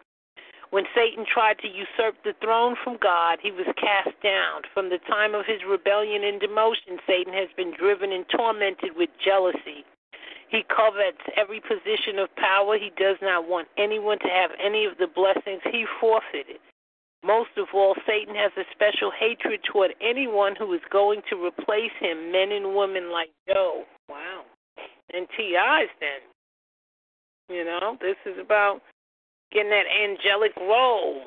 When 0.69 0.83
Satan 0.93 1.25
tried 1.25 1.57
to 1.59 1.67
usurp 1.67 2.21
the 2.23 2.35
throne 2.43 2.75
from 2.83 2.97
God, 3.01 3.39
he 3.41 3.51
was 3.51 3.65
cast 3.79 4.13
down. 4.21 4.61
From 4.73 4.89
the 4.89 4.99
time 5.07 5.33
of 5.33 5.45
his 5.45 5.63
rebellion 5.67 6.23
and 6.23 6.41
demotion, 6.41 6.99
Satan 7.07 7.33
has 7.33 7.47
been 7.55 7.73
driven 7.73 8.11
and 8.11 8.25
tormented 8.29 8.91
with 8.95 9.09
jealousy. 9.23 9.85
He 10.49 10.63
covets 10.67 11.23
every 11.35 11.61
position 11.61 12.19
of 12.19 12.35
power. 12.35 12.77
He 12.77 12.91
does 12.95 13.17
not 13.21 13.47
want 13.47 13.69
anyone 13.77 14.19
to 14.19 14.27
have 14.27 14.51
any 14.63 14.85
of 14.85 14.97
the 14.99 15.07
blessings 15.07 15.61
he 15.71 15.85
forfeited. 15.99 16.59
Most 17.23 17.49
of 17.57 17.67
all, 17.73 17.95
Satan 18.05 18.35
has 18.35 18.51
a 18.57 18.63
special 18.71 19.11
hatred 19.11 19.61
toward 19.63 19.95
anyone 20.01 20.55
who 20.55 20.73
is 20.73 20.81
going 20.91 21.21
to 21.29 21.43
replace 21.43 21.91
him, 21.99 22.31
men 22.31 22.51
and 22.51 22.75
women 22.75 23.11
like 23.11 23.29
Job. 23.47 23.85
Wow. 24.09 24.43
And 25.13 25.27
T.I.'s 25.35 25.89
then. 25.99 26.21
You 27.49 27.65
know, 27.65 27.97
this 27.99 28.17
is 28.25 28.37
about 28.39 28.81
getting 29.51 29.71
that 29.71 29.87
angelic 29.87 30.55
role. 30.57 31.23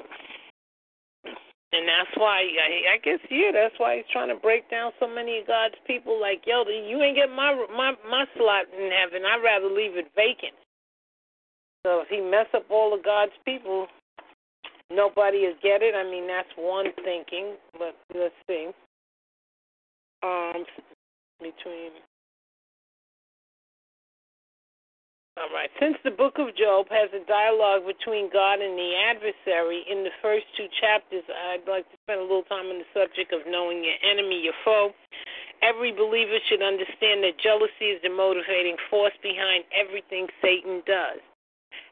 And 1.72 1.86
that's 1.86 2.11
why 2.18 2.43
I, 2.43 2.95
I 2.95 2.99
guess 2.99 3.20
yeah, 3.30 3.55
that's 3.55 3.78
why 3.78 3.97
he's 3.97 4.11
trying 4.11 4.28
to 4.28 4.34
break 4.34 4.68
down 4.70 4.91
so 4.99 5.07
many 5.07 5.38
of 5.38 5.47
God's 5.47 5.78
people. 5.86 6.20
Like, 6.20 6.43
yo, 6.45 6.64
you 6.66 7.01
ain't 7.01 7.16
get 7.16 7.30
my 7.30 7.55
my 7.70 7.95
my 8.11 8.26
slot 8.36 8.66
in 8.74 8.91
heaven. 8.91 9.22
I'd 9.24 9.43
rather 9.43 9.70
leave 9.70 9.95
it 9.95 10.11
vacant. 10.16 10.59
So 11.86 12.03
if 12.03 12.09
he 12.09 12.20
mess 12.20 12.47
up 12.55 12.66
all 12.70 12.93
of 12.93 13.05
God's 13.05 13.32
people, 13.45 13.86
nobody 14.91 15.47
will 15.47 15.59
get 15.62 15.82
it. 15.82 15.95
I 15.95 16.05
mean, 16.05 16.26
that's 16.26 16.51
one 16.57 16.86
thinking, 17.05 17.57
but 17.78 17.97
let's 18.14 18.34
see. 18.47 18.68
Um, 20.22 20.64
between. 21.41 21.97
All 25.41 25.49
right. 25.57 25.70
Since 25.80 25.97
the 26.05 26.11
book 26.11 26.36
of 26.36 26.53
Job 26.53 26.84
has 26.91 27.09
a 27.16 27.24
dialogue 27.24 27.88
between 27.88 28.28
God 28.28 28.61
and 28.61 28.76
the 28.76 28.93
adversary 28.93 29.86
in 29.88 30.05
the 30.05 30.12
first 30.20 30.45
two 30.57 30.68
chapters, 30.80 31.24
I'd 31.49 31.64
like 31.64 31.88
to 31.88 31.97
spend 32.05 32.20
a 32.20 32.28
little 32.28 32.45
time 32.45 32.68
on 32.68 32.76
the 32.76 32.91
subject 32.93 33.32
of 33.32 33.49
knowing 33.49 33.80
your 33.80 33.97
enemy, 34.05 34.45
your 34.45 34.59
foe. 34.64 34.93
Every 35.62 35.93
believer 35.93 36.36
should 36.49 36.61
understand 36.61 37.24
that 37.24 37.41
jealousy 37.41 37.97
is 37.97 38.03
the 38.03 38.12
motivating 38.12 38.76
force 38.93 39.16
behind 39.22 39.64
everything 39.72 40.28
Satan 40.45 40.82
does. 40.84 41.24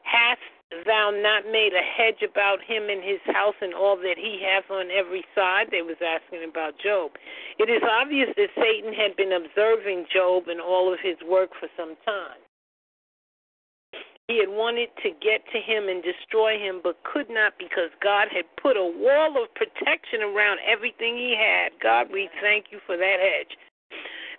Hast 0.05 0.45
thou 0.85 1.09
not 1.09 1.49
made 1.49 1.73
a 1.73 1.81
hedge 1.81 2.21
about 2.21 2.61
him 2.61 2.89
and 2.89 3.03
his 3.03 3.21
house 3.25 3.57
and 3.61 3.73
all 3.73 3.97
that 3.97 4.17
he 4.17 4.41
hath 4.41 4.69
on 4.69 4.91
every 4.91 5.25
side? 5.33 5.67
They 5.71 5.81
was 5.81 5.97
asking 6.01 6.45
about 6.47 6.77
Job. 6.77 7.17
It 7.57 7.69
is 7.69 7.81
obvious 7.81 8.29
that 8.37 8.53
Satan 8.55 8.93
had 8.93 9.15
been 9.15 9.33
observing 9.33 10.05
Job 10.13 10.47
and 10.47 10.61
all 10.61 10.93
of 10.93 10.99
his 11.01 11.17
work 11.25 11.49
for 11.59 11.69
some 11.75 11.95
time. 12.05 12.37
He 14.29 14.37
had 14.37 14.49
wanted 14.49 14.93
to 15.01 15.09
get 15.09 15.41
to 15.49 15.57
him 15.57 15.89
and 15.89 16.05
destroy 16.05 16.61
him, 16.61 16.81
but 16.83 17.01
could 17.01 17.33
not 17.33 17.57
because 17.57 17.89
God 17.97 18.27
had 18.29 18.45
put 18.61 18.77
a 18.77 18.85
wall 18.85 19.41
of 19.41 19.49
protection 19.57 20.21
around 20.21 20.59
everything 20.61 21.17
he 21.17 21.33
had. 21.33 21.73
God, 21.81 22.13
we 22.13 22.29
thank 22.39 22.69
you 22.69 22.77
for 22.85 22.95
that 22.95 23.17
hedge. 23.17 23.57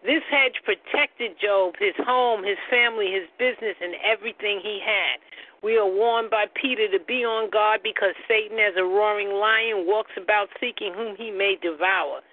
This 0.03 0.23
hedge 0.31 0.57
protected 0.65 1.37
Job, 1.37 1.75
his 1.79 1.95
home, 1.99 2.43
his 2.43 2.59
family, 2.71 3.13
his 3.13 3.29
business, 3.37 3.77
and 3.81 3.95
everything 4.01 4.61
he 4.63 4.81
had. 4.81 5.21
We 5.63 5.77
are 5.77 5.87
warned 5.87 6.31
by 6.31 6.47
Peter 6.57 6.89
to 6.89 7.05
be 7.05 7.21
on 7.21 7.51
guard 7.51 7.83
because 7.85 8.17
Satan, 8.27 8.59
as 8.59 8.73
a 8.81 8.85
roaring 8.85 9.37
lion, 9.37 9.85
walks 9.85 10.17
about 10.17 10.49
seeking 10.59 10.95
whom 10.95 11.17
he 11.17 11.31
may 11.31 11.57
devour. 11.61 12.25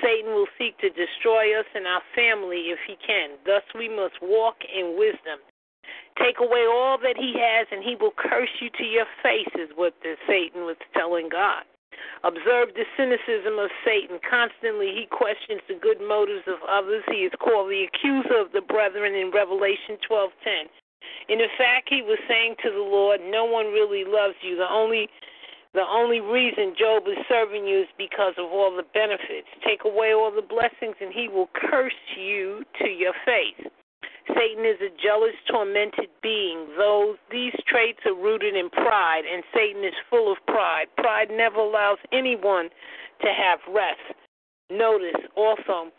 Satan 0.00 0.34
will 0.38 0.46
seek 0.56 0.78
to 0.78 0.88
destroy 0.90 1.58
us 1.58 1.66
and 1.74 1.86
our 1.86 2.02
family 2.14 2.70
if 2.70 2.78
he 2.86 2.94
can. 3.04 3.30
Thus, 3.44 3.66
we 3.74 3.88
must 3.88 4.22
walk 4.22 4.62
in 4.62 4.94
wisdom. 4.96 5.42
Take 6.22 6.38
away 6.38 6.64
all 6.70 6.96
that 7.02 7.16
he 7.18 7.34
has, 7.42 7.66
and 7.72 7.82
he 7.82 7.96
will 7.98 8.14
curse 8.16 8.54
you 8.60 8.70
to 8.70 8.84
your 8.84 9.06
face, 9.22 9.50
is 9.58 9.70
what 9.74 9.94
the 10.02 10.14
Satan 10.26 10.62
was 10.62 10.76
telling 10.94 11.28
God. 11.28 11.64
Observe 12.24 12.74
the 12.74 12.84
cynicism 12.96 13.58
of 13.58 13.70
Satan. 13.84 14.18
Constantly 14.28 14.90
he 14.92 15.06
questions 15.06 15.60
the 15.68 15.74
good 15.74 16.00
motives 16.00 16.46
of 16.48 16.58
others. 16.68 17.04
He 17.06 17.22
is 17.22 17.32
called 17.38 17.70
the 17.70 17.84
accuser 17.84 18.40
of 18.40 18.52
the 18.52 18.60
brethren 18.60 19.14
in 19.14 19.30
Revelation 19.30 19.96
12:10. 20.02 20.68
In 21.28 21.38
fact, 21.56 21.88
he 21.88 22.02
was 22.02 22.18
saying 22.26 22.56
to 22.62 22.70
the 22.70 22.82
Lord, 22.82 23.20
"No 23.20 23.44
one 23.44 23.72
really 23.72 24.04
loves 24.04 24.34
you. 24.42 24.56
The 24.56 24.68
only 24.68 25.08
the 25.72 25.86
only 25.86 26.20
reason 26.20 26.74
Job 26.74 27.06
is 27.06 27.18
serving 27.28 27.66
you 27.66 27.80
is 27.82 27.88
because 27.98 28.32
of 28.38 28.50
all 28.50 28.74
the 28.74 28.82
benefits. 28.82 29.48
Take 29.62 29.84
away 29.84 30.14
all 30.14 30.30
the 30.30 30.40
blessings, 30.40 30.96
and 31.00 31.12
he 31.12 31.28
will 31.28 31.48
curse 31.52 31.92
you 32.16 32.64
to 32.80 32.88
your 32.88 33.12
face. 33.24 33.60
Satan 34.34 34.64
is 34.64 34.80
a 34.82 34.90
jealous, 35.02 35.34
tormented 35.50 36.10
being. 36.22 36.66
Those 36.76 37.16
these 37.30 37.54
traits 37.68 38.00
are 38.06 38.14
rooted 38.14 38.56
in 38.56 38.70
pride, 38.70 39.22
and 39.22 39.42
Satan 39.54 39.84
is 39.84 39.94
full 40.10 40.32
of 40.32 40.38
pride. 40.46 40.86
Pride 40.96 41.28
never 41.30 41.60
allows 41.60 41.98
anyone 42.12 42.68
to 43.22 43.28
have 43.28 43.60
rest. 43.68 44.18
Notice 44.70 45.22
also 45.36 45.92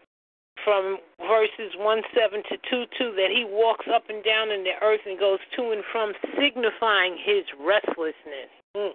from 0.63 0.97
verses 1.19 1.71
1 1.78 2.01
7 2.13 2.43
to 2.49 2.57
2 2.69 2.84
2 2.99 3.11
that 3.15 3.32
he 3.32 3.45
walks 3.47 3.86
up 3.93 4.03
and 4.09 4.23
down 4.23 4.51
in 4.51 4.63
the 4.63 4.75
earth 4.82 4.99
and 5.05 5.17
goes 5.17 5.39
to 5.55 5.71
and 5.71 5.84
from, 5.91 6.11
signifying 6.36 7.15
his 7.23 7.45
restlessness. 7.59 8.51
Mm. 8.75 8.91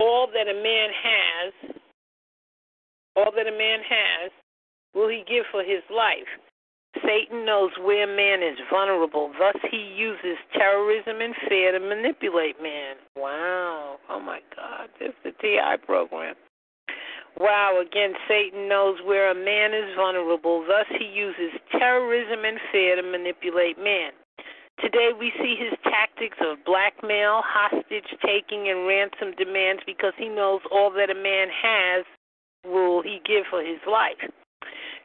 All 0.00 0.26
that 0.26 0.48
a 0.50 0.62
man 0.62 0.90
has, 0.92 1.76
all 3.16 3.32
that 3.34 3.46
a 3.46 3.56
man 3.56 3.80
has, 3.88 4.30
will 4.94 5.08
he 5.08 5.24
give 5.26 5.44
for 5.50 5.62
his 5.62 5.82
life? 5.90 6.28
Satan 7.02 7.44
knows 7.44 7.70
where 7.82 8.06
man 8.06 8.42
is 8.42 8.58
vulnerable. 8.70 9.32
Thus, 9.38 9.56
he 9.70 9.94
uses 9.96 10.38
terrorism 10.52 11.20
and 11.20 11.34
fear 11.48 11.72
to 11.72 11.80
manipulate 11.80 12.62
man. 12.62 12.96
Wow. 13.16 13.96
Oh, 14.08 14.20
my 14.20 14.40
God. 14.54 14.88
This 15.00 15.08
is 15.10 15.14
the 15.24 15.32
TI 15.42 15.76
program. 15.84 16.36
Wow, 17.36 17.82
again, 17.82 18.14
Satan 18.28 18.68
knows 18.68 18.98
where 19.04 19.30
a 19.30 19.34
man 19.34 19.74
is 19.74 19.94
vulnerable. 19.96 20.64
Thus, 20.68 20.86
he 20.96 21.04
uses 21.04 21.58
terrorism 21.72 22.44
and 22.44 22.58
fear 22.70 22.94
to 22.94 23.02
manipulate 23.02 23.76
man. 23.76 24.12
Today, 24.80 25.10
we 25.18 25.32
see 25.38 25.56
his 25.58 25.76
tactics 25.82 26.38
of 26.40 26.64
blackmail, 26.64 27.42
hostage 27.42 28.06
taking, 28.24 28.68
and 28.68 28.86
ransom 28.86 29.34
demands 29.36 29.82
because 29.84 30.12
he 30.16 30.28
knows 30.28 30.60
all 30.70 30.90
that 30.92 31.10
a 31.10 31.14
man 31.14 31.48
has 31.50 32.04
will 32.64 33.02
he 33.02 33.20
give 33.26 33.44
for 33.50 33.62
his 33.62 33.80
life. 33.90 34.30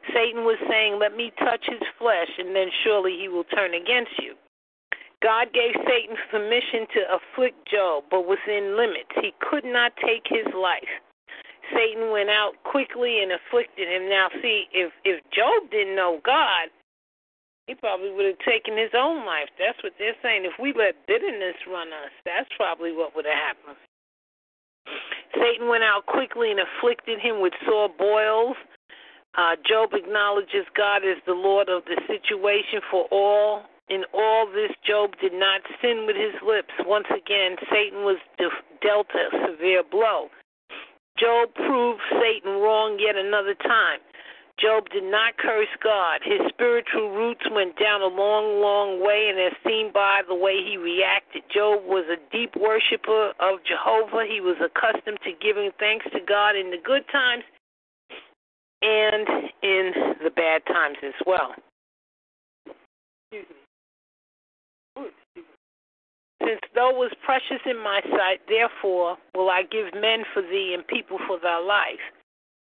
Satan 0.08 0.44
was 0.44 0.58
saying, 0.68 0.98
Let 0.98 1.16
me 1.16 1.32
touch 1.38 1.64
his 1.68 1.84
flesh, 1.98 2.30
and 2.38 2.56
then 2.56 2.68
surely 2.84 3.16
he 3.20 3.28
will 3.28 3.44
turn 3.44 3.74
against 3.74 4.16
you. 4.18 4.34
God 5.22 5.52
gave 5.52 5.76
Satan 5.84 6.16
permission 6.30 6.88
to 6.96 7.00
afflict 7.12 7.68
Job, 7.68 8.04
but 8.10 8.24
within 8.26 8.76
limits. 8.76 9.12
He 9.20 9.36
could 9.38 9.64
not 9.64 9.92
take 10.00 10.24
his 10.24 10.48
life. 10.56 10.88
Satan 11.76 12.10
went 12.10 12.30
out 12.30 12.56
quickly 12.64 13.20
and 13.22 13.30
afflicted 13.30 13.86
him. 13.86 14.08
Now, 14.08 14.28
see, 14.42 14.66
if 14.72 14.92
if 15.04 15.20
Job 15.30 15.70
didn't 15.70 15.94
know 15.94 16.20
God, 16.24 16.72
he 17.66 17.74
probably 17.76 18.10
would 18.10 18.26
have 18.26 18.42
taken 18.42 18.76
his 18.76 18.90
own 18.96 19.24
life. 19.26 19.46
That's 19.58 19.78
what 19.84 19.92
they're 19.98 20.18
saying. 20.22 20.44
If 20.44 20.58
we 20.58 20.72
let 20.72 21.06
bitterness 21.06 21.54
run 21.70 21.88
us, 21.92 22.10
that's 22.24 22.48
probably 22.56 22.90
what 22.90 23.14
would 23.14 23.26
have 23.26 23.38
happened. 23.38 23.78
Satan 25.36 25.68
went 25.68 25.84
out 25.84 26.06
quickly 26.06 26.50
and 26.50 26.58
afflicted 26.58 27.20
him 27.20 27.40
with 27.40 27.52
sore 27.68 27.88
boils. 27.88 28.56
Uh, 29.38 29.54
Job 29.62 29.90
acknowledges 29.94 30.66
God 30.76 31.06
as 31.06 31.22
the 31.26 31.38
Lord 31.38 31.68
of 31.68 31.84
the 31.84 32.00
situation 32.06 32.80
for 32.90 33.06
all. 33.10 33.62
In 33.88 34.04
all 34.14 34.46
this, 34.46 34.70
Job 34.86 35.14
did 35.20 35.32
not 35.32 35.62
sin 35.80 36.04
with 36.06 36.16
his 36.16 36.34
lips. 36.46 36.74
Once 36.86 37.06
again, 37.10 37.56
Satan 37.70 38.02
was 38.02 38.18
dealt 38.82 39.10
a 39.14 39.30
severe 39.46 39.82
blow. 39.82 40.30
Job 41.18 41.54
proved 41.54 42.00
Satan 42.10 42.58
wrong 42.58 42.98
yet 42.98 43.14
another 43.14 43.54
time. 43.54 44.00
Job 44.58 44.90
did 44.90 45.04
not 45.04 45.38
curse 45.38 45.72
God. 45.82 46.20
His 46.22 46.40
spiritual 46.52 47.10
roots 47.16 47.42
went 47.50 47.78
down 47.80 48.02
a 48.02 48.12
long, 48.12 48.60
long 48.60 49.00
way, 49.00 49.32
and 49.32 49.40
as 49.40 49.56
seen 49.64 49.90
by 49.92 50.20
the 50.28 50.34
way 50.34 50.60
he 50.60 50.76
reacted, 50.76 51.42
Job 51.48 51.82
was 51.84 52.04
a 52.12 52.20
deep 52.30 52.54
worshiper 52.56 53.32
of 53.40 53.64
Jehovah. 53.64 54.28
He 54.28 54.40
was 54.40 54.60
accustomed 54.60 55.18
to 55.24 55.32
giving 55.40 55.70
thanks 55.78 56.04
to 56.12 56.20
God 56.20 56.56
in 56.56 56.70
the 56.70 56.82
good 56.82 57.08
times 57.10 57.44
and 58.82 59.28
in 59.62 59.92
the 60.24 60.30
bad 60.30 60.64
times 60.66 60.96
as 61.04 61.14
well. 61.26 61.54
Since 66.40 66.60
thou 66.74 66.90
was 66.90 67.12
precious 67.24 67.60
in 67.66 67.76
my 67.76 68.00
sight, 68.10 68.40
therefore 68.48 69.16
will 69.36 69.50
I 69.50 69.62
give 69.70 69.92
men 69.94 70.24
for 70.32 70.42
thee 70.42 70.74
and 70.74 70.86
people 70.86 71.18
for 71.28 71.38
thy 71.38 71.58
life. 71.58 72.00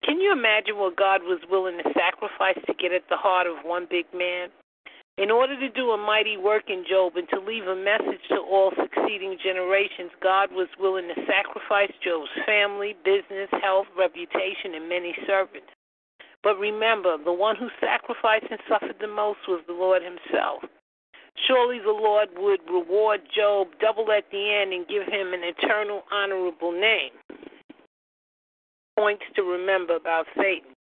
Can 0.05 0.21
you 0.21 0.33
imagine 0.33 0.77
what 0.77 0.97
God 0.97 1.23
was 1.23 1.41
willing 1.51 1.79
to 1.79 1.93
sacrifice 1.95 2.59
to 2.67 2.75
get 2.75 2.93
at 2.93 3.09
the 3.09 3.17
heart 3.17 3.47
of 3.47 3.65
one 3.65 3.87
big 3.89 4.07
man? 4.13 4.49
In 5.19 5.31
order 5.31 5.59
to 5.61 5.69
do 5.69 5.91
a 5.91 5.99
mighty 5.99 6.37
work 6.37 6.65
in 6.69 6.85
Job 6.89 7.17
and 7.17 7.29
to 7.29 7.41
leave 7.41 7.65
a 7.65 7.77
message 7.77 8.25
to 8.31 8.41
all 8.41 8.73
succeeding 8.73 9.37
generations, 9.43 10.11
God 10.23 10.49
was 10.51 10.69
willing 10.81 11.09
to 11.09 11.27
sacrifice 11.29 11.93
Job's 12.03 12.31
family, 12.47 12.97
business, 13.05 13.51
health, 13.63 13.87
reputation, 13.97 14.75
and 14.75 14.89
many 14.89 15.15
servants. 15.27 15.69
But 16.43 16.59
remember, 16.59 17.16
the 17.22 17.32
one 17.32 17.57
who 17.57 17.68
sacrificed 17.80 18.47
and 18.51 18.61
suffered 18.68 18.97
the 19.01 19.09
most 19.09 19.41
was 19.47 19.62
the 19.66 19.74
Lord 19.74 20.03
Himself. 20.03 20.64
Surely 21.47 21.78
the 21.78 21.91
Lord 21.91 22.28
would 22.36 22.61
reward 22.68 23.20
Job 23.34 23.68
double 23.80 24.11
at 24.12 24.24
the 24.30 24.53
end 24.53 24.72
and 24.72 24.86
give 24.88 25.07
him 25.07 25.32
an 25.32 25.41
eternal, 25.45 26.03
honorable 26.12 26.72
name 26.72 27.12
points 29.01 29.24
to 29.34 29.43
remember 29.43 29.97
about 29.97 30.26
Satan. 30.36 30.76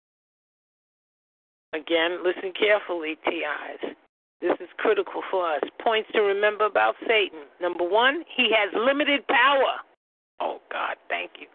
Again, 1.74 2.24
listen 2.24 2.52
carefully, 2.58 3.16
TIs. 3.26 3.94
This 4.42 4.58
is 4.60 4.70
critical 4.78 5.22
for 5.30 5.54
us. 5.54 5.62
Points 5.84 6.10
to 6.14 6.22
remember 6.22 6.66
about 6.66 6.96
Satan. 7.08 7.46
Number 7.62 7.88
one, 7.88 8.24
he 8.36 8.50
has 8.58 8.74
limited 8.74 9.28
power. 9.28 9.86
Oh, 10.40 10.60
God, 10.72 10.96
thank 11.10 11.32
you. 11.40 11.48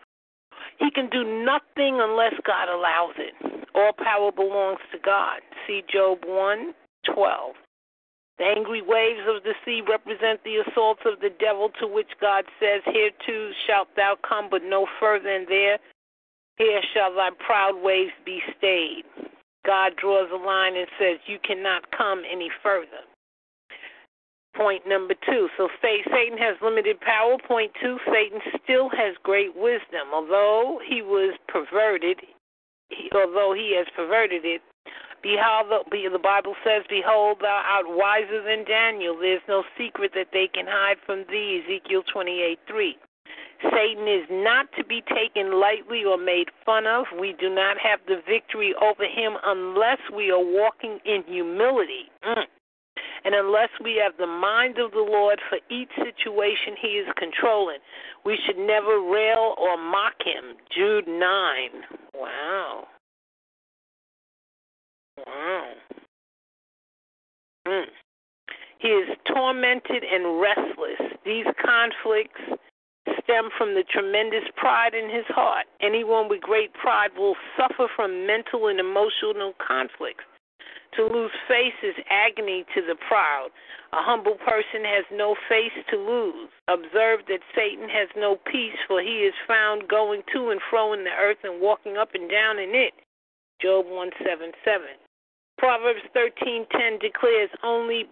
He 0.79 0.91
can 0.93 1.09
do 1.11 1.25
nothing 1.45 1.99
unless 2.01 2.35
God 2.47 2.69
allows 2.69 3.15
it. 3.19 3.35
All 3.75 3.93
power 3.93 4.33
belongs 4.33 4.81
to 4.93 4.99
God. 4.99 5.41
See 5.67 5.83
Job 5.93 6.19
1 6.27 6.75
12. 7.15 7.55
The 8.39 8.45
angry 8.45 8.83
waves 8.83 9.21
of 9.29 9.43
the 9.43 9.55
sea 9.65 9.83
represent 9.89 10.43
the 10.43 10.65
assaults 10.67 11.03
of 11.05 11.21
the 11.21 11.31
devil, 11.39 11.71
to 11.81 11.87
which 11.87 12.09
God 12.21 12.45
says, 12.59 12.81
Here 12.87 13.11
too 13.27 13.51
shalt 13.67 13.89
thou 13.95 14.17
come, 14.27 14.49
but 14.51 14.63
no 14.65 14.87
further, 14.99 15.29
and 15.29 15.47
there 15.47 15.79
here 16.57 16.81
shall 16.95 17.15
thy 17.15 17.31
proud 17.45 17.83
waves 17.83 18.13
be 18.25 18.41
stayed. 18.59 19.05
God 19.65 19.93
draws 19.97 20.29
a 20.33 20.37
line 20.37 20.77
and 20.77 20.87
says, 20.99 21.19
You 21.27 21.39
cannot 21.45 21.91
come 21.97 22.23
any 22.31 22.51
further. 22.63 23.07
Point 24.55 24.87
number 24.87 25.15
two. 25.27 25.49
So 25.57 25.69
Satan 25.81 26.37
has 26.37 26.57
limited 26.61 27.01
power. 27.01 27.37
Point 27.49 27.73
two, 27.81 27.99
Satan 28.13 28.41
still 28.63 28.91
has 28.91 29.17
great 29.23 29.57
wisdom. 29.57 30.13
Although 30.13 30.79
he 30.87 31.01
was 31.01 31.39
perverted, 31.49 32.19
he, 32.97 33.11
although 33.15 33.55
he 33.55 33.75
has 33.77 33.87
perverted 33.97 34.45
it, 34.45 34.63
behold, 35.23 35.71
the, 35.71 36.19
Bible 36.19 36.55
says, 36.65 36.85
Behold, 36.89 37.39
thou 37.41 37.63
art 37.65 37.87
wiser 37.89 38.43
than 38.43 38.65
Daniel. 38.65 39.17
There's 39.19 39.43
no 39.49 39.65
secret 39.79 40.13
that 40.15 40.29
they 40.33 40.49
can 40.53 40.67
hide 40.67 40.97
from 41.05 41.25
thee. 41.31 41.63
Ezekiel 41.65 42.03
28 42.13 42.59
3. 42.69 42.97
Satan 43.71 44.09
is 44.09 44.27
not 44.29 44.67
to 44.77 44.85
be 44.85 45.03
taken 45.15 45.61
lightly 45.61 46.03
or 46.05 46.19
made 46.19 46.51
fun 46.67 46.87
of. 46.87 47.07
We 47.19 47.35
do 47.39 47.49
not 47.49 47.79
have 47.79 48.01
the 48.09 48.21
victory 48.29 48.75
over 48.83 49.05
him 49.05 49.39
unless 49.45 49.99
we 50.15 50.31
are 50.31 50.43
walking 50.43 50.99
in 51.05 51.23
humility. 51.27 52.11
Mm. 52.27 52.45
And 53.25 53.35
unless 53.35 53.71
we 53.83 54.01
have 54.03 54.17
the 54.19 54.27
mind 54.27 54.79
of 54.79 54.91
the 54.91 55.07
Lord 55.09 55.41
for 55.49 55.59
each 55.71 55.91
situation 55.97 56.75
he 56.81 56.99
is 56.99 57.07
controlling, 57.17 57.79
we 58.25 58.39
should 58.45 58.59
never 58.59 59.01
rail 59.01 59.55
or 59.59 59.77
mock 59.77 60.15
him. 60.25 60.57
Jude 60.75 61.07
9. 61.07 61.19
Wow. 62.15 62.87
Wow. 65.27 65.73
Mm. 67.67 67.85
He 68.79 68.89
is 68.89 69.17
tormented 69.33 70.03
and 70.03 70.41
restless. 70.41 70.99
These 71.25 71.47
conflicts 71.65 72.41
stem 73.23 73.51
from 73.57 73.75
the 73.75 73.85
tremendous 73.89 74.45
pride 74.57 74.95
in 74.95 75.09
his 75.09 75.27
heart. 75.29 75.67
Anyone 75.81 76.29
with 76.29 76.41
great 76.41 76.73
pride 76.75 77.11
will 77.17 77.37
suffer 77.57 77.87
from 77.95 78.27
mental 78.27 78.67
and 78.67 78.81
emotional 78.81 79.55
conflicts. 79.65 80.25
To 80.97 81.07
lose 81.07 81.33
face 81.49 81.79
is 81.83 81.95
agony 82.11 82.65
to 82.75 82.83
the 82.83 82.97
proud. 83.09 83.49
A 83.93 84.03
humble 84.03 84.37
person 84.37 84.85
has 84.85 85.05
no 85.11 85.35
face 85.49 85.73
to 85.89 85.97
lose. 85.97 86.51
Observe 86.69 87.21
that 87.29 87.41
Satan 87.55 87.89
has 87.89 88.09
no 88.17 88.37
peace, 88.37 88.77
for 88.87 89.01
he 89.01 89.25
is 89.25 89.35
found 89.49 89.89
going 89.89 90.23
to 90.35 90.51
and 90.51 90.61
fro 90.69 90.93
in 90.93 91.05
the 91.05 91.17
earth 91.17 91.45
and 91.45 91.61
walking 91.61 91.97
up 91.97 92.15
and 92.15 92.31
down 92.31 92.59
in 92.59 92.75
it. 92.75 92.93
Job 93.61 93.87
177. 93.87 94.99
Proverbs 95.57 96.03
13:10 96.15 96.99
declares 97.01 97.51
only 97.63 98.09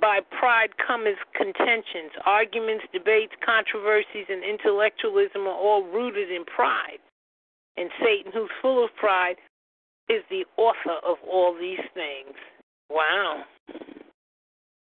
by 0.00 0.20
pride 0.20 0.76
cometh 0.78 1.18
contentions, 1.34 2.12
arguments, 2.24 2.84
debates, 2.92 3.34
controversies, 3.44 4.26
and 4.28 4.42
intellectualism 4.42 5.46
are 5.46 5.54
all 5.54 5.84
rooted 5.84 6.30
in 6.30 6.44
pride. 6.44 6.98
And 7.76 7.90
Satan, 8.02 8.32
who's 8.32 8.50
full 8.60 8.84
of 8.84 8.94
pride, 8.96 9.36
is 10.08 10.22
the 10.30 10.44
author 10.56 10.98
of 11.06 11.16
all 11.30 11.54
these 11.58 11.82
things. 11.94 12.36
Wow. 12.90 13.44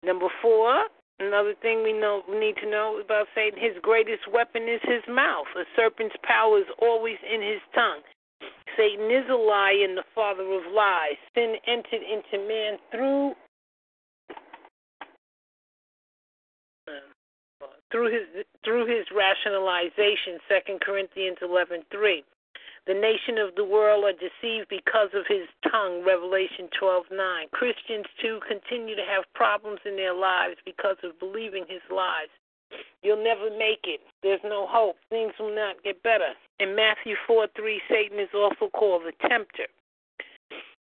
Number 0.04 0.28
four, 0.42 0.88
another 1.20 1.54
thing 1.62 1.84
we 1.84 1.92
know 1.92 2.22
we 2.30 2.40
need 2.40 2.56
to 2.62 2.70
know 2.70 3.02
about 3.04 3.28
Satan, 3.36 3.60
his 3.60 3.76
greatest 3.82 4.32
weapon 4.32 4.64
is 4.64 4.82
his 4.84 5.04
mouth. 5.10 5.48
A 5.56 5.64
serpent's 5.76 6.16
power 6.24 6.60
is 6.60 6.68
always 6.80 7.18
in 7.26 7.42
his 7.42 7.62
tongue. 7.74 8.02
Satan 8.78 9.10
is 9.10 9.26
a 9.30 9.36
liar 9.36 9.84
and 9.84 9.98
the 9.98 10.06
father 10.14 10.44
of 10.44 10.72
lies. 10.74 11.18
Sin 11.34 11.56
entered 11.66 12.06
into 12.06 12.48
man 12.48 12.78
through 12.92 13.34
through 17.92 18.12
his 18.12 18.46
through 18.64 18.86
his 18.86 19.08
rationalization, 19.16 20.40
Second 20.48 20.82
Corinthians 20.82 21.38
eleven 21.42 21.82
three. 21.92 22.24
The 22.88 22.96
nation 22.96 23.38
of 23.38 23.54
the 23.56 23.68
world 23.68 24.06
are 24.08 24.16
deceived 24.16 24.70
because 24.70 25.12
of 25.14 25.28
his 25.28 25.44
tongue, 25.70 26.08
Revelation 26.08 26.72
twelve 26.80 27.04
nine. 27.12 27.52
Christians 27.52 28.08
too 28.22 28.40
continue 28.48 28.96
to 28.96 29.04
have 29.04 29.28
problems 29.36 29.80
in 29.84 29.98
their 29.98 30.16
lives 30.16 30.56
because 30.64 30.96
of 31.04 31.20
believing 31.20 31.66
his 31.68 31.84
lies. 31.92 32.32
You'll 33.04 33.24
never 33.24 33.52
make 33.52 33.84
it. 33.84 34.00
There's 34.24 34.44
no 34.44 34.68
hope. 34.68 34.96
Things 35.10 35.34
will 35.38 35.54
not 35.54 35.84
get 35.84 36.02
better. 36.02 36.32
In 36.60 36.76
Matthew 36.76 37.16
4 37.28 37.48
3, 37.56 37.82
Satan 37.90 38.20
is 38.20 38.32
also 38.34 38.72
called 38.72 39.04
the 39.04 39.14
tempter. 39.28 39.68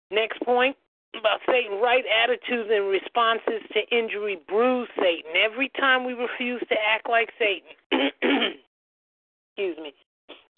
Next 0.10 0.42
point 0.42 0.78
about 1.18 1.42
Satan, 1.52 1.82
right 1.82 2.04
attitudes 2.08 2.70
and 2.72 2.88
responses 2.88 3.62
to 3.74 3.96
injury 3.96 4.40
bruise 4.48 4.88
Satan. 4.96 5.36
Every 5.36 5.70
time 5.80 6.06
we 6.06 6.14
refuse 6.14 6.62
to 6.70 6.76
act 6.80 7.10
like 7.10 7.30
Satan, 7.38 7.76
excuse 9.52 9.78
me, 9.84 9.94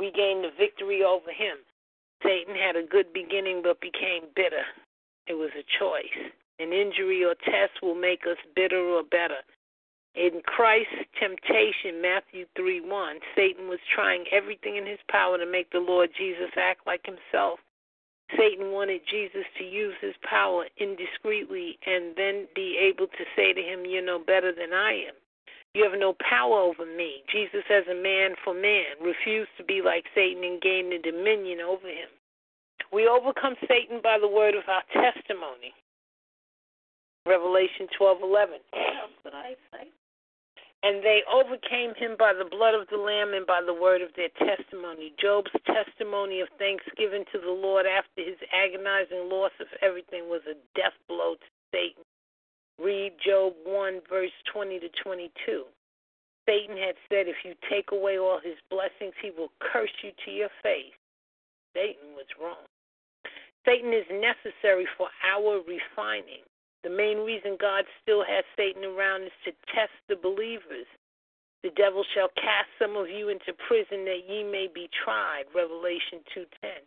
we 0.01 0.09
gained 0.09 0.43
the 0.43 0.49
victory 0.57 1.03
over 1.05 1.29
him. 1.29 1.61
Satan 2.25 2.55
had 2.55 2.75
a 2.75 2.81
good 2.81 3.13
beginning 3.13 3.61
but 3.61 3.79
became 3.79 4.33
bitter. 4.35 4.65
It 5.27 5.35
was 5.35 5.51
a 5.53 5.61
choice. 5.77 6.33
An 6.57 6.73
injury 6.73 7.23
or 7.23 7.35
test 7.45 7.77
will 7.83 7.93
make 7.93 8.25
us 8.25 8.37
bitter 8.55 8.81
or 8.81 9.03
better. 9.03 9.45
In 10.15 10.41
Christ's 10.43 11.05
temptation, 11.21 12.01
Matthew 12.01 12.45
3 12.57 12.81
1, 12.81 13.19
Satan 13.35 13.69
was 13.69 13.79
trying 13.93 14.25
everything 14.31 14.75
in 14.75 14.87
his 14.87 14.99
power 15.07 15.37
to 15.37 15.45
make 15.45 15.69
the 15.69 15.79
Lord 15.79 16.09
Jesus 16.17 16.49
act 16.57 16.87
like 16.87 17.05
himself. 17.05 17.59
Satan 18.35 18.71
wanted 18.71 19.01
Jesus 19.09 19.45
to 19.59 19.63
use 19.63 19.93
his 20.01 20.15
power 20.27 20.65
indiscreetly 20.81 21.77
and 21.85 22.15
then 22.17 22.47
be 22.55 22.75
able 22.81 23.05
to 23.05 23.23
say 23.35 23.53
to 23.53 23.61
him, 23.61 23.85
You're 23.85 24.05
no 24.05 24.17
better 24.17 24.51
than 24.51 24.73
I 24.73 25.13
am. 25.13 25.15
You 25.73 25.87
have 25.89 25.97
no 25.97 26.15
power 26.19 26.59
over 26.59 26.85
me. 26.85 27.23
Jesus, 27.31 27.63
as 27.69 27.87
a 27.87 27.95
man 27.95 28.35
for 28.43 28.53
man, 28.53 28.99
refused 28.99 29.55
to 29.57 29.63
be 29.63 29.81
like 29.81 30.03
Satan 30.13 30.43
and 30.43 30.61
gain 30.61 30.89
the 30.89 30.99
dominion 30.99 31.61
over 31.61 31.87
him. 31.87 32.11
We 32.91 33.07
overcome 33.07 33.55
Satan 33.67 34.01
by 34.03 34.19
the 34.19 34.27
word 34.27 34.53
of 34.55 34.67
our 34.67 34.83
testimony. 34.91 35.73
Revelation 37.25 37.87
12:11. 37.97 38.59
What 39.21 39.33
I 39.33 39.55
say? 39.71 39.87
And 40.83 41.03
they 41.03 41.21
overcame 41.31 41.93
him 41.93 42.17
by 42.17 42.33
the 42.33 42.43
blood 42.43 42.73
of 42.73 42.87
the 42.89 42.97
Lamb 42.97 43.33
and 43.33 43.45
by 43.45 43.61
the 43.61 43.73
word 43.73 44.01
of 44.01 44.09
their 44.15 44.29
testimony. 44.29 45.13
Job's 45.21 45.51
testimony 45.65 46.41
of 46.41 46.49
thanksgiving 46.57 47.23
to 47.31 47.39
the 47.39 47.51
Lord 47.51 47.85
after 47.85 48.23
his 48.23 48.37
agonizing 48.51 49.29
loss 49.29 49.51
of 49.61 49.67
everything 49.81 50.27
was 50.27 50.41
a 50.49 50.55
death 50.75 50.97
blow 51.07 51.35
to 51.35 51.47
Satan. 51.71 52.00
Read 52.83 53.13
Job 53.23 53.53
1, 53.65 54.01
verse 54.09 54.31
20 54.51 54.79
to 54.79 54.89
22. 55.03 55.63
Satan 56.47 56.77
had 56.77 56.95
said, 57.09 57.27
If 57.27 57.45
you 57.45 57.53
take 57.69 57.91
away 57.91 58.17
all 58.17 58.39
his 58.43 58.57
blessings, 58.69 59.13
he 59.21 59.29
will 59.29 59.51
curse 59.59 59.93
you 60.03 60.11
to 60.25 60.31
your 60.31 60.49
face. 60.63 60.97
Satan 61.75 62.17
was 62.17 62.25
wrong. 62.41 62.65
Satan 63.65 63.93
is 63.93 64.05
necessary 64.09 64.87
for 64.97 65.07
our 65.21 65.61
refining. 65.61 66.41
The 66.83 66.89
main 66.89 67.19
reason 67.19 67.57
God 67.61 67.85
still 68.01 68.23
has 68.25 68.43
Satan 68.57 68.83
around 68.83 69.23
is 69.23 69.37
to 69.45 69.51
test 69.69 69.93
the 70.09 70.15
believers. 70.15 70.89
The 71.61 71.69
devil 71.77 72.03
shall 72.15 72.29
cast 72.33 72.73
some 72.81 72.97
of 72.97 73.07
you 73.07 73.29
into 73.29 73.53
prison 73.67 74.03
that 74.05 74.25
ye 74.27 74.43
may 74.43 74.67
be 74.73 74.89
tried. 75.05 75.45
Revelation 75.53 76.25
2:10. 76.33 76.81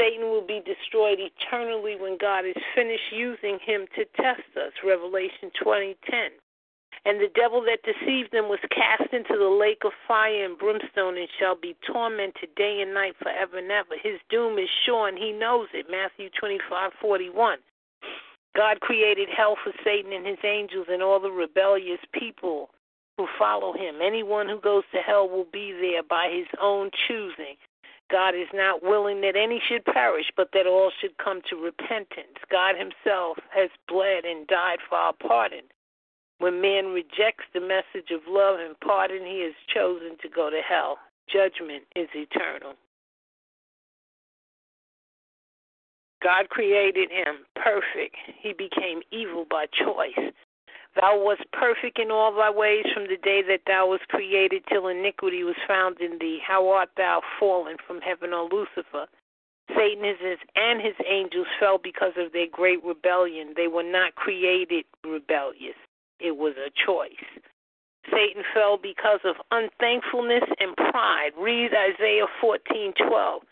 Satan 0.00 0.30
will 0.30 0.46
be 0.46 0.62
destroyed 0.64 1.18
eternally 1.20 1.94
when 1.94 2.16
God 2.16 2.46
is 2.46 2.56
finished 2.74 3.12
using 3.12 3.58
him 3.60 3.84
to 3.96 4.06
test 4.16 4.48
us. 4.56 4.72
Revelation 4.82 5.50
20:10. 5.62 6.30
And 7.04 7.20
the 7.20 7.28
devil 7.28 7.60
that 7.62 7.82
deceived 7.82 8.32
them 8.32 8.48
was 8.48 8.60
cast 8.70 9.12
into 9.12 9.36
the 9.36 9.48
lake 9.48 9.84
of 9.84 9.92
fire 10.08 10.44
and 10.44 10.56
brimstone 10.56 11.18
and 11.18 11.28
shall 11.38 11.54
be 11.54 11.76
tormented 11.86 12.54
day 12.54 12.80
and 12.80 12.94
night 12.94 13.16
forever 13.16 13.58
and 13.58 13.70
ever. 13.70 13.96
His 13.96 14.20
doom 14.30 14.58
is 14.58 14.70
sure 14.84 15.08
and 15.08 15.18
he 15.18 15.32
knows 15.32 15.68
it. 15.74 15.90
Matthew 15.90 16.30
25:41. 16.30 17.58
God 18.54 18.80
created 18.80 19.28
hell 19.28 19.56
for 19.56 19.72
Satan 19.84 20.12
and 20.12 20.26
his 20.26 20.42
angels 20.44 20.88
and 20.88 21.02
all 21.02 21.20
the 21.20 21.30
rebellious 21.30 22.00
people 22.12 22.70
who 23.18 23.26
follow 23.38 23.72
him. 23.74 24.00
Anyone 24.00 24.48
who 24.48 24.58
goes 24.60 24.84
to 24.92 25.02
hell 25.02 25.28
will 25.28 25.44
be 25.44 25.72
there 25.72 26.02
by 26.02 26.30
his 26.30 26.48
own 26.58 26.90
choosing. 27.06 27.56
God 28.10 28.34
is 28.34 28.48
not 28.52 28.82
willing 28.82 29.20
that 29.20 29.36
any 29.36 29.62
should 29.68 29.84
perish, 29.84 30.26
but 30.36 30.50
that 30.52 30.66
all 30.66 30.90
should 31.00 31.16
come 31.18 31.40
to 31.48 31.56
repentance. 31.56 32.38
God 32.50 32.74
himself 32.76 33.38
has 33.50 33.70
bled 33.88 34.24
and 34.24 34.46
died 34.46 34.78
for 34.88 34.96
our 34.96 35.12
pardon. 35.12 35.62
When 36.38 36.60
man 36.60 36.86
rejects 36.86 37.44
the 37.52 37.60
message 37.60 38.10
of 38.10 38.20
love 38.26 38.58
and 38.60 38.78
pardon, 38.80 39.24
he 39.24 39.42
has 39.44 39.54
chosen 39.72 40.16
to 40.22 40.28
go 40.28 40.50
to 40.50 40.60
hell. 40.66 40.98
Judgment 41.28 41.84
is 41.94 42.08
eternal. 42.14 42.74
God 46.22 46.48
created 46.48 47.10
him 47.10 47.46
perfect. 47.54 48.16
He 48.42 48.52
became 48.52 49.00
evil 49.10 49.46
by 49.48 49.66
choice. 49.66 50.32
Thou 50.96 51.18
wast 51.18 51.44
perfect 51.52 51.98
in 51.98 52.10
all 52.10 52.32
thy 52.34 52.50
ways 52.50 52.84
from 52.92 53.06
the 53.06 53.16
day 53.16 53.42
that 53.42 53.62
thou 53.66 53.88
wast 53.90 54.08
created 54.08 54.64
till 54.68 54.88
iniquity 54.88 55.44
was 55.44 55.56
found 55.68 56.00
in 56.00 56.18
thee. 56.18 56.40
How 56.44 56.68
art 56.68 56.90
thou 56.96 57.22
fallen 57.38 57.76
from 57.86 58.00
heaven, 58.00 58.32
O 58.34 58.48
Lucifer? 58.50 59.06
Satan 59.76 60.04
and 60.56 60.80
his 60.80 60.96
angels 61.06 61.46
fell 61.60 61.78
because 61.78 62.12
of 62.16 62.32
their 62.32 62.48
great 62.50 62.82
rebellion. 62.84 63.54
They 63.54 63.68
were 63.68 63.84
not 63.84 64.16
created 64.16 64.84
rebellious, 65.04 65.76
it 66.18 66.36
was 66.36 66.54
a 66.56 66.70
choice. 66.84 67.24
Satan 68.10 68.42
fell 68.52 68.76
because 68.76 69.20
of 69.24 69.36
unthankfulness 69.52 70.44
and 70.58 70.74
pride. 70.76 71.30
Read 71.38 71.70
Isaiah 71.72 72.26
14:12. 72.42 73.42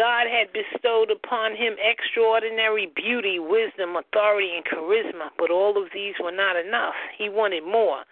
God 0.00 0.32
had 0.32 0.48
bestowed 0.56 1.10
upon 1.10 1.52
him 1.52 1.76
extraordinary 1.76 2.90
beauty, 2.96 3.38
wisdom, 3.38 3.96
authority, 4.00 4.48
and 4.56 4.64
charisma, 4.64 5.28
but 5.36 5.50
all 5.50 5.76
of 5.76 5.90
these 5.92 6.14
were 6.18 6.32
not 6.32 6.56
enough. 6.56 6.94
He 7.18 7.28
wanted 7.28 7.64
more. 7.64 8.04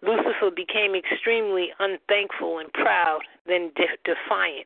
Lucifer 0.00 0.48
became 0.48 0.94
extremely 0.94 1.68
unthankful 1.78 2.60
and 2.60 2.72
proud, 2.72 3.20
then 3.46 3.70
de- 3.76 4.00
defiant. 4.08 4.64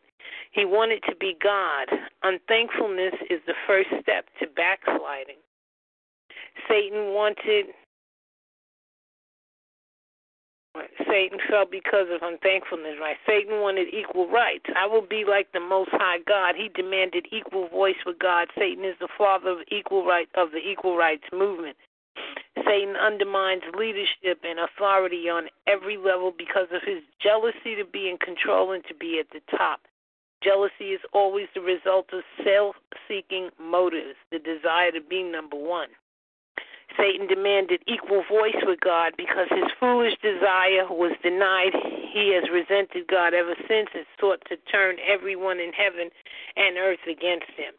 He 0.53 0.65
wanted 0.65 1.03
to 1.11 1.17
be 1.17 1.35
God. 1.43 1.89
Unthankfulness 2.23 3.15
is 3.29 3.41
the 3.49 3.59
first 3.67 3.89
step 4.01 4.27
to 4.39 4.47
backsliding. 4.47 5.43
Satan 6.69 7.11
wanted 7.13 7.75
Satan 11.09 11.39
fell 11.49 11.67
because 11.71 12.07
of 12.11 12.23
unthankfulness, 12.23 12.97
right? 13.01 13.17
Satan 13.27 13.61
wanted 13.61 13.89
equal 13.93 14.29
rights. 14.29 14.67
I 14.77 14.87
will 14.87 15.07
be 15.07 15.25
like 15.29 15.53
the 15.53 15.61
Most 15.61 15.91
High 15.93 16.19
God. 16.27 16.55
He 16.57 16.69
demanded 16.69 17.27
equal 17.33 17.69
voice 17.69 17.99
with 18.07 18.19
God. 18.19 18.49
Satan 18.59 18.85
is 18.85 18.97
the 19.01 19.09
father 19.17 19.51
of 19.51 19.59
equal 19.69 20.05
right 20.05 20.29
of 20.35 20.51
the 20.53 20.59
equal 20.59 20.97
rights 20.97 21.25
movement. 21.33 21.77
Satan 22.67 22.97
undermines 22.97 23.63
leadership 23.79 24.43
and 24.43 24.59
authority 24.59 25.29
on 25.29 25.49
every 25.67 25.97
level 25.97 26.33
because 26.37 26.67
of 26.73 26.83
his 26.83 27.03
jealousy 27.23 27.77
to 27.77 27.85
be 27.85 28.09
in 28.11 28.19
control 28.19 28.73
and 28.73 28.85
to 28.89 28.95
be 28.95 29.21
at 29.21 29.31
the 29.31 29.41
top. 29.57 29.81
Jealousy 30.43 30.93
is 30.95 31.01
always 31.13 31.47
the 31.55 31.61
result 31.61 32.07
of 32.13 32.23
self 32.45 32.77
seeking 33.09 33.51
motives, 33.61 34.17
the 34.31 34.39
desire 34.39 34.93
to 34.93 35.01
be 35.01 35.23
number 35.23 35.57
one. 35.57 35.89
Satan 36.99 37.29
demanded 37.29 37.83
equal 37.87 38.25
voice 38.29 38.59
with 38.67 38.81
God 38.81 39.13
because 39.17 39.47
his 39.51 39.71
foolish 39.79 40.19
desire 40.21 40.91
was 40.91 41.15
denied. 41.23 41.73
He 42.13 42.35
has 42.35 42.51
resented 42.51 43.07
God 43.07 43.33
ever 43.35 43.55
since 43.69 43.89
and 43.95 44.05
sought 44.19 44.43
to 44.49 44.57
turn 44.71 44.97
everyone 45.07 45.61
in 45.61 45.73
heaven 45.73 46.11
and 46.57 46.77
earth 46.77 47.07
against 47.07 47.51
him. 47.57 47.73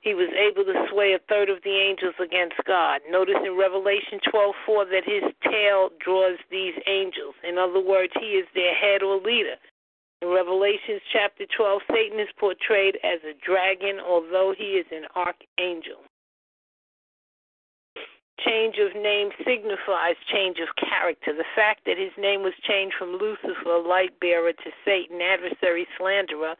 He 0.00 0.14
was 0.14 0.30
able 0.32 0.64
to 0.64 0.86
sway 0.88 1.12
a 1.12 1.18
third 1.28 1.50
of 1.50 1.62
the 1.62 1.76
angels 1.76 2.14
against 2.18 2.56
God. 2.64 3.02
Notice 3.10 3.42
in 3.44 3.58
Revelation 3.58 4.20
12:4 4.32 4.86
that 4.86 5.04
his 5.04 5.24
tail 5.44 5.90
draws 5.98 6.38
these 6.48 6.74
angels. 6.86 7.34
In 7.42 7.58
other 7.58 7.80
words, 7.80 8.12
he 8.18 8.38
is 8.38 8.48
their 8.54 8.74
head 8.74 9.02
or 9.02 9.16
leader. 9.16 9.58
In 10.22 10.28
Revelation 10.28 11.00
chapter 11.12 11.44
12, 11.46 11.82
Satan 11.90 12.20
is 12.20 12.32
portrayed 12.38 12.98
as 13.02 13.20
a 13.24 13.34
dragon, 13.34 14.00
although 14.00 14.52
he 14.56 14.78
is 14.78 14.86
an 14.92 15.06
archangel. 15.16 16.04
Change 18.44 18.76
of 18.78 18.94
name 18.94 19.30
signifies 19.44 20.16
change 20.32 20.58
of 20.60 20.68
character. 20.76 21.34
The 21.36 21.44
fact 21.54 21.84
that 21.84 21.98
his 21.98 22.12
name 22.16 22.42
was 22.42 22.54
changed 22.66 22.96
from 22.98 23.18
Lucifer, 23.20 23.78
light 23.78 24.18
bearer, 24.20 24.52
to 24.52 24.70
Satan, 24.84 25.20
adversary, 25.20 25.86
slanderer, 25.98 26.56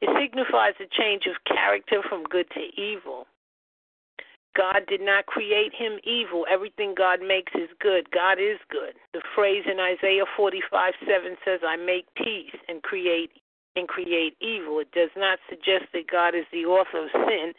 it 0.00 0.08
signifies 0.18 0.74
a 0.80 0.88
change 0.88 1.26
of 1.26 1.36
character 1.44 2.00
from 2.08 2.24
good 2.24 2.48
to 2.56 2.80
evil. 2.80 3.26
God 4.56 4.82
did 4.88 5.00
not 5.00 5.26
create 5.26 5.72
him 5.74 6.00
evil. 6.02 6.46
Everything 6.50 6.94
God 6.96 7.20
makes 7.20 7.52
is 7.54 7.68
good. 7.80 8.10
God 8.10 8.38
is 8.40 8.58
good. 8.70 8.94
The 9.12 9.22
phrase 9.34 9.64
in 9.70 9.78
Isaiah 9.78 10.24
45 10.36 10.94
7 11.06 11.36
says, 11.44 11.60
I 11.62 11.76
make 11.76 12.06
peace 12.16 12.56
and 12.68 12.82
create 12.82 13.30
and 13.76 13.86
create 13.86 14.34
evil. 14.40 14.80
It 14.80 14.90
does 14.92 15.10
not 15.16 15.38
suggest 15.48 15.92
that 15.92 16.10
God 16.10 16.34
is 16.34 16.46
the 16.50 16.64
author 16.66 17.04
of 17.04 17.10
sin 17.28 17.52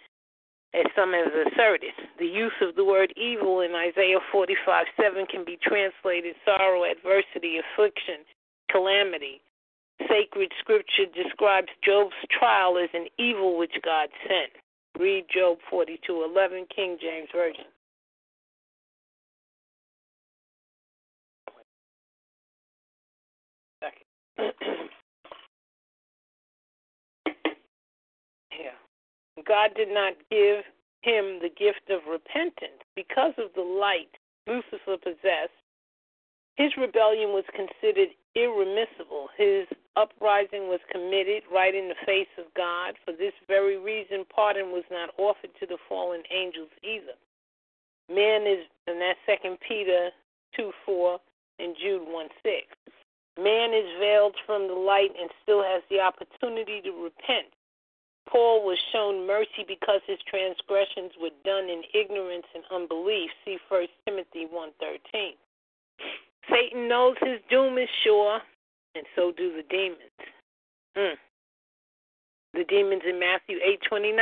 as 0.73 0.85
some 0.95 1.13
have 1.13 1.33
asserted. 1.33 1.93
The 2.19 2.25
use 2.25 2.55
of 2.61 2.75
the 2.75 2.85
word 2.85 3.13
evil 3.17 3.61
in 3.61 3.75
Isaiah 3.75 4.19
45 4.31 4.85
7 4.95 5.25
can 5.27 5.43
be 5.45 5.57
translated 5.61 6.35
sorrow, 6.45 6.83
adversity, 6.83 7.59
affliction, 7.59 8.23
calamity. 8.69 9.41
Sacred 10.09 10.51
scripture 10.59 11.05
describes 11.13 11.67
Job's 11.83 12.15
trial 12.31 12.77
as 12.77 12.89
an 12.93 13.07
evil 13.19 13.57
which 13.57 13.75
God 13.83 14.09
sent. 14.27 14.51
Read 14.99 15.25
Job 15.33 15.57
42 15.69 16.23
11, 16.23 16.65
King 16.73 16.97
James 16.99 17.29
Version. 17.33 17.65
yeah. 24.37 24.51
God 29.47 29.71
did 29.75 29.89
not 29.89 30.13
give 30.29 30.63
him 31.01 31.39
the 31.41 31.49
gift 31.49 31.89
of 31.89 32.01
repentance. 32.09 32.83
Because 32.95 33.33
of 33.37 33.53
the 33.55 33.61
light 33.61 34.11
Lucifer 34.47 34.97
possessed, 34.97 35.55
his 36.55 36.75
rebellion 36.77 37.29
was 37.29 37.45
considered 37.55 38.09
irremissible. 38.35 39.29
His 39.37 39.67
uprising 39.95 40.67
was 40.67 40.79
committed 40.91 41.43
right 41.51 41.73
in 41.73 41.87
the 41.87 41.99
face 42.05 42.31
of 42.37 42.45
God. 42.55 42.95
For 43.05 43.13
this 43.13 43.33
very 43.47 43.77
reason, 43.77 44.25
pardon 44.33 44.71
was 44.71 44.83
not 44.91 45.09
offered 45.17 45.51
to 45.59 45.65
the 45.65 45.77
fallen 45.87 46.23
angels 46.31 46.69
either. 46.83 47.15
Man 48.09 48.43
is, 48.43 48.67
and 48.87 48.99
that's 48.99 49.19
Second 49.25 49.57
Peter 49.65 50.09
2 50.55 50.71
4 50.85 51.19
and 51.59 51.75
Jude 51.81 52.03
1 52.05 52.27
6. 52.43 52.55
Man 53.39 53.73
is 53.73 53.87
veiled 53.99 54.35
from 54.45 54.67
the 54.67 54.73
light 54.73 55.11
and 55.19 55.29
still 55.41 55.63
has 55.63 55.81
the 55.89 55.99
opportunity 55.99 56.81
to 56.81 56.91
repent. 56.91 57.47
Paul 58.31 58.63
was 58.63 58.77
shown 58.93 59.27
mercy 59.27 59.65
because 59.67 59.99
his 60.07 60.19
transgressions 60.25 61.11
were 61.19 61.35
done 61.43 61.69
in 61.69 61.83
ignorance 61.93 62.47
and 62.55 62.63
unbelief. 62.71 63.29
See 63.43 63.57
1 63.67 63.87
Timothy 64.05 64.47
1.13. 64.47 65.35
Satan 66.49 66.87
knows 66.87 67.15
his 67.21 67.39
doom 67.49 67.77
is 67.77 67.89
sure, 68.03 68.39
and 68.95 69.05
so 69.15 69.33
do 69.35 69.51
the 69.55 69.63
demons. 69.69 69.99
Mm. 70.97 71.15
The 72.53 72.63
demons 72.63 73.03
in 73.07 73.19
Matthew 73.19 73.57
8.29 73.91 74.15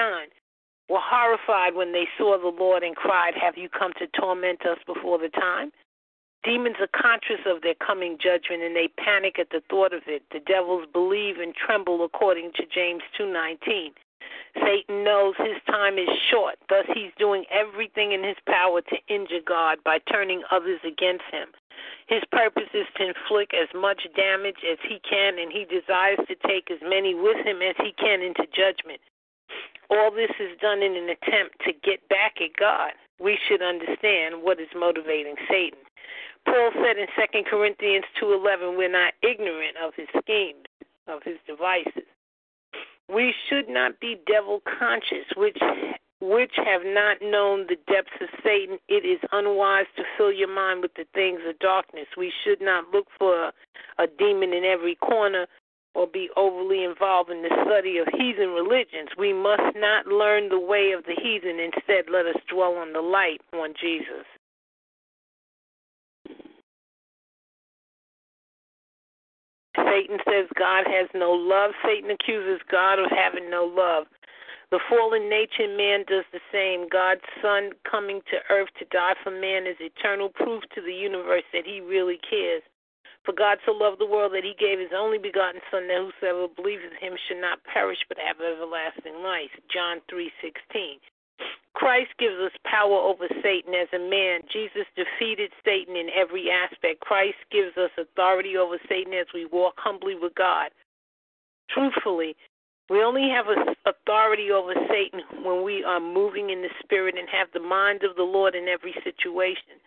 were 0.89 0.99
horrified 0.99 1.75
when 1.75 1.93
they 1.93 2.07
saw 2.17 2.37
the 2.37 2.55
Lord 2.55 2.83
and 2.83 2.95
cried, 2.95 3.33
Have 3.39 3.57
you 3.57 3.69
come 3.69 3.93
to 3.99 4.07
torment 4.19 4.65
us 4.65 4.79
before 4.87 5.19
the 5.19 5.29
time? 5.29 5.71
Demons 6.43 6.77
are 6.79 6.87
conscious 6.95 7.43
of 7.45 7.61
their 7.61 7.75
coming 7.75 8.17
judgment 8.17 8.63
and 8.63 8.75
they 8.75 8.87
panic 8.97 9.37
at 9.39 9.49
the 9.49 9.61
thought 9.69 9.93
of 9.93 10.03
it. 10.07 10.23
The 10.31 10.39
devils 10.39 10.87
believe 10.93 11.37
and 11.37 11.53
tremble 11.53 12.03
according 12.03 12.53
to 12.53 12.65
James 12.65 13.03
2:19. 13.17 13.93
Satan 14.55 15.03
knows 15.03 15.35
his 15.37 15.61
time 15.67 15.97
is 15.97 16.09
short, 16.29 16.55
thus 16.69 16.85
he's 16.93 17.11
doing 17.17 17.45
everything 17.49 18.13
in 18.13 18.23
his 18.23 18.37
power 18.45 18.81
to 18.81 18.97
injure 19.07 19.41
God 19.41 19.83
by 19.83 19.99
turning 19.99 20.43
others 20.51 20.79
against 20.83 21.25
him. 21.25 21.49
His 22.07 22.23
purpose 22.31 22.69
is 22.73 22.87
to 22.95 23.07
inflict 23.07 23.53
as 23.53 23.73
much 23.73 24.07
damage 24.15 24.63
as 24.63 24.79
he 24.81 24.99
can 24.99 25.39
and 25.39 25.51
he 25.51 25.65
desires 25.65 26.19
to 26.27 26.35
take 26.47 26.71
as 26.71 26.81
many 26.81 27.13
with 27.13 27.37
him 27.45 27.61
as 27.61 27.75
he 27.77 27.91
can 27.93 28.21
into 28.21 28.45
judgment. 28.47 29.01
all 29.89 30.11
this 30.11 30.31
is 30.39 30.55
done 30.59 30.83
in 30.83 30.95
an 30.95 31.09
attempt 31.09 31.59
to 31.65 31.73
get 31.73 32.07
back 32.09 32.39
at 32.39 32.55
God, 32.55 32.93
we 33.19 33.37
should 33.47 33.61
understand 33.61 34.43
what 34.43 34.59
is 34.59 34.69
motivating 34.75 35.35
Satan. 35.49 35.79
Paul 36.45 36.71
said 36.73 36.97
in 36.97 37.07
2 37.15 37.45
Corinthians 37.45 38.05
2:11, 38.19 38.75
"We're 38.75 38.89
not 38.89 39.13
ignorant 39.21 39.77
of 39.77 39.93
his 39.95 40.07
schemes, 40.21 40.65
of 41.07 41.23
his 41.23 41.37
devices. 41.45 42.05
We 43.07 43.33
should 43.47 43.67
not 43.67 43.99
be 43.99 44.15
devil 44.25 44.61
conscious, 44.61 45.25
which 45.35 45.57
which 46.21 46.51
have 46.57 46.81
not 46.83 47.21
known 47.21 47.65
the 47.67 47.77
depths 47.87 48.19
of 48.19 48.27
Satan. 48.43 48.77
It 48.89 49.05
is 49.05 49.19
unwise 49.31 49.85
to 49.95 50.03
fill 50.17 50.31
your 50.31 50.49
mind 50.49 50.81
with 50.81 50.93
the 50.95 51.05
things 51.13 51.39
of 51.47 51.57
darkness. 51.59 52.07
We 52.17 52.31
should 52.43 52.61
not 52.61 52.91
look 52.93 53.07
for 53.17 53.53
a 53.97 54.07
demon 54.07 54.53
in 54.53 54.65
every 54.65 54.95
corner 54.95 55.47
or 55.95 56.07
be 56.07 56.29
overly 56.35 56.83
involved 56.83 57.29
in 57.29 57.41
the 57.41 57.65
study 57.65 57.97
of 57.97 58.07
heathen 58.13 58.49
religions. 58.49 59.09
We 59.17 59.33
must 59.33 59.75
not 59.75 60.07
learn 60.07 60.49
the 60.49 60.59
way 60.59 60.91
of 60.91 61.03
the 61.05 61.15
heathen. 61.15 61.59
Instead, 61.59 62.11
let 62.11 62.25
us 62.25 62.39
dwell 62.47 62.75
on 62.75 62.93
the 62.93 63.01
light, 63.01 63.41
on 63.53 63.73
Jesus. 63.79 64.25
Satan 69.89 70.19
says 70.23 70.45
God 70.53 70.85
has 70.85 71.09
no 71.13 71.31
love. 71.33 71.71
Satan 71.83 72.11
accuses 72.11 72.61
God 72.69 72.99
of 72.99 73.09
having 73.09 73.49
no 73.49 73.65
love. 73.65 74.05
The 74.69 74.79
fallen 74.87 75.29
nature 75.29 75.65
in 75.65 75.75
man 75.75 76.05
does 76.05 76.25
the 76.29 76.45
same. 76.53 76.87
God's 76.87 77.25
Son 77.41 77.73
coming 77.89 78.21
to 78.29 78.37
earth 78.53 78.69
to 78.77 78.85
die 78.93 79.17
for 79.23 79.33
man 79.33 79.65
is 79.65 79.81
eternal 79.81 80.29
proof 80.29 80.61
to 80.75 80.81
the 80.81 80.93
universe 80.93 81.43
that 81.53 81.65
he 81.65 81.81
really 81.81 82.19
cares. 82.21 82.61
For 83.25 83.33
God 83.33 83.57
so 83.65 83.73
loved 83.73 83.99
the 83.99 84.05
world 84.05 84.33
that 84.33 84.45
he 84.45 84.53
gave 84.57 84.77
his 84.79 84.93
only 84.95 85.17
begotten 85.17 85.61
Son, 85.71 85.87
that 85.89 85.97
whosoever 85.97 86.47
believes 86.47 86.85
in 86.85 86.95
him 87.01 87.17
should 87.27 87.41
not 87.41 87.63
perish 87.65 87.99
but 88.07 88.21
have 88.21 88.37
everlasting 88.39 89.21
life. 89.25 89.51
John 89.73 90.01
3:16. 90.07 91.01
Christ 91.79 92.11
gives 92.19 92.35
us 92.43 92.51
power 92.65 92.91
over 92.91 93.23
Satan 93.41 93.73
as 93.73 93.87
a 93.95 94.03
man. 94.03 94.41
Jesus 94.51 94.83
defeated 94.99 95.49
Satan 95.63 95.95
in 95.95 96.09
every 96.11 96.51
aspect. 96.51 96.99
Christ 96.99 97.39
gives 97.51 97.77
us 97.77 97.89
authority 97.97 98.57
over 98.57 98.75
Satan 98.89 99.13
as 99.13 99.27
we 99.33 99.45
walk 99.45 99.75
humbly 99.77 100.15
with 100.19 100.35
God. 100.35 100.71
Truthfully, 101.71 102.35
we 102.89 103.01
only 103.01 103.29
have 103.29 103.45
authority 103.87 104.51
over 104.51 104.73
Satan 104.91 105.21
when 105.41 105.63
we 105.63 105.81
are 105.85 106.01
moving 106.01 106.49
in 106.49 106.61
the 106.61 106.73
Spirit 106.83 107.15
and 107.17 107.29
have 107.31 107.47
the 107.53 107.63
mind 107.63 108.03
of 108.03 108.17
the 108.17 108.27
Lord 108.27 108.55
in 108.55 108.67
every 108.67 108.93
situation. 109.05 109.79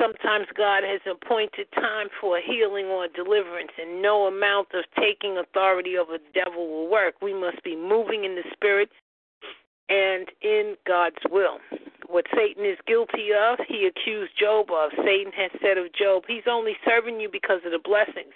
Sometimes 0.00 0.46
God 0.56 0.82
has 0.82 1.00
appointed 1.06 1.70
time 1.74 2.08
for 2.20 2.40
healing 2.40 2.86
or 2.86 3.06
deliverance, 3.06 3.70
and 3.78 4.02
no 4.02 4.26
amount 4.26 4.74
of 4.74 4.82
taking 4.98 5.38
authority 5.38 5.94
over 5.96 6.18
the 6.18 6.32
devil 6.34 6.66
will 6.66 6.90
work. 6.90 7.14
We 7.22 7.34
must 7.34 7.62
be 7.62 7.76
moving 7.76 8.24
in 8.24 8.34
the 8.34 8.50
Spirit 8.52 8.90
and 9.90 10.30
in 10.40 10.76
God's 10.86 11.20
will. 11.30 11.58
What 12.06 12.26
Satan 12.34 12.64
is 12.64 12.78
guilty 12.86 13.30
of, 13.34 13.58
he 13.68 13.86
accused 13.86 14.32
Job 14.38 14.70
of. 14.70 14.90
Satan 15.04 15.32
has 15.36 15.50
said 15.62 15.78
of 15.78 15.92
Job, 15.92 16.24
He's 16.26 16.46
only 16.48 16.74
serving 16.84 17.20
you 17.20 17.28
because 17.30 17.60
of 17.66 17.72
the 17.72 17.82
blessings. 17.82 18.34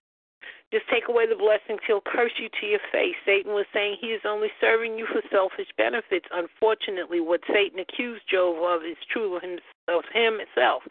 Just 0.72 0.90
take 0.90 1.06
away 1.08 1.26
the 1.26 1.38
blessings, 1.38 1.80
he'll 1.86 2.02
curse 2.02 2.34
you 2.38 2.48
to 2.60 2.66
your 2.66 2.82
face. 2.90 3.14
Satan 3.24 3.52
was 3.52 3.66
saying 3.72 3.96
he 4.00 4.08
is 4.08 4.22
only 4.26 4.48
serving 4.60 4.98
you 4.98 5.06
for 5.06 5.22
selfish 5.30 5.70
benefits. 5.78 6.26
Unfortunately, 6.34 7.20
what 7.20 7.40
Satan 7.46 7.78
accused 7.78 8.26
Job 8.30 8.58
of 8.58 8.82
is 8.82 8.98
true 9.10 9.36
of, 9.36 9.42
him, 9.42 10.38
himself 10.42 10.82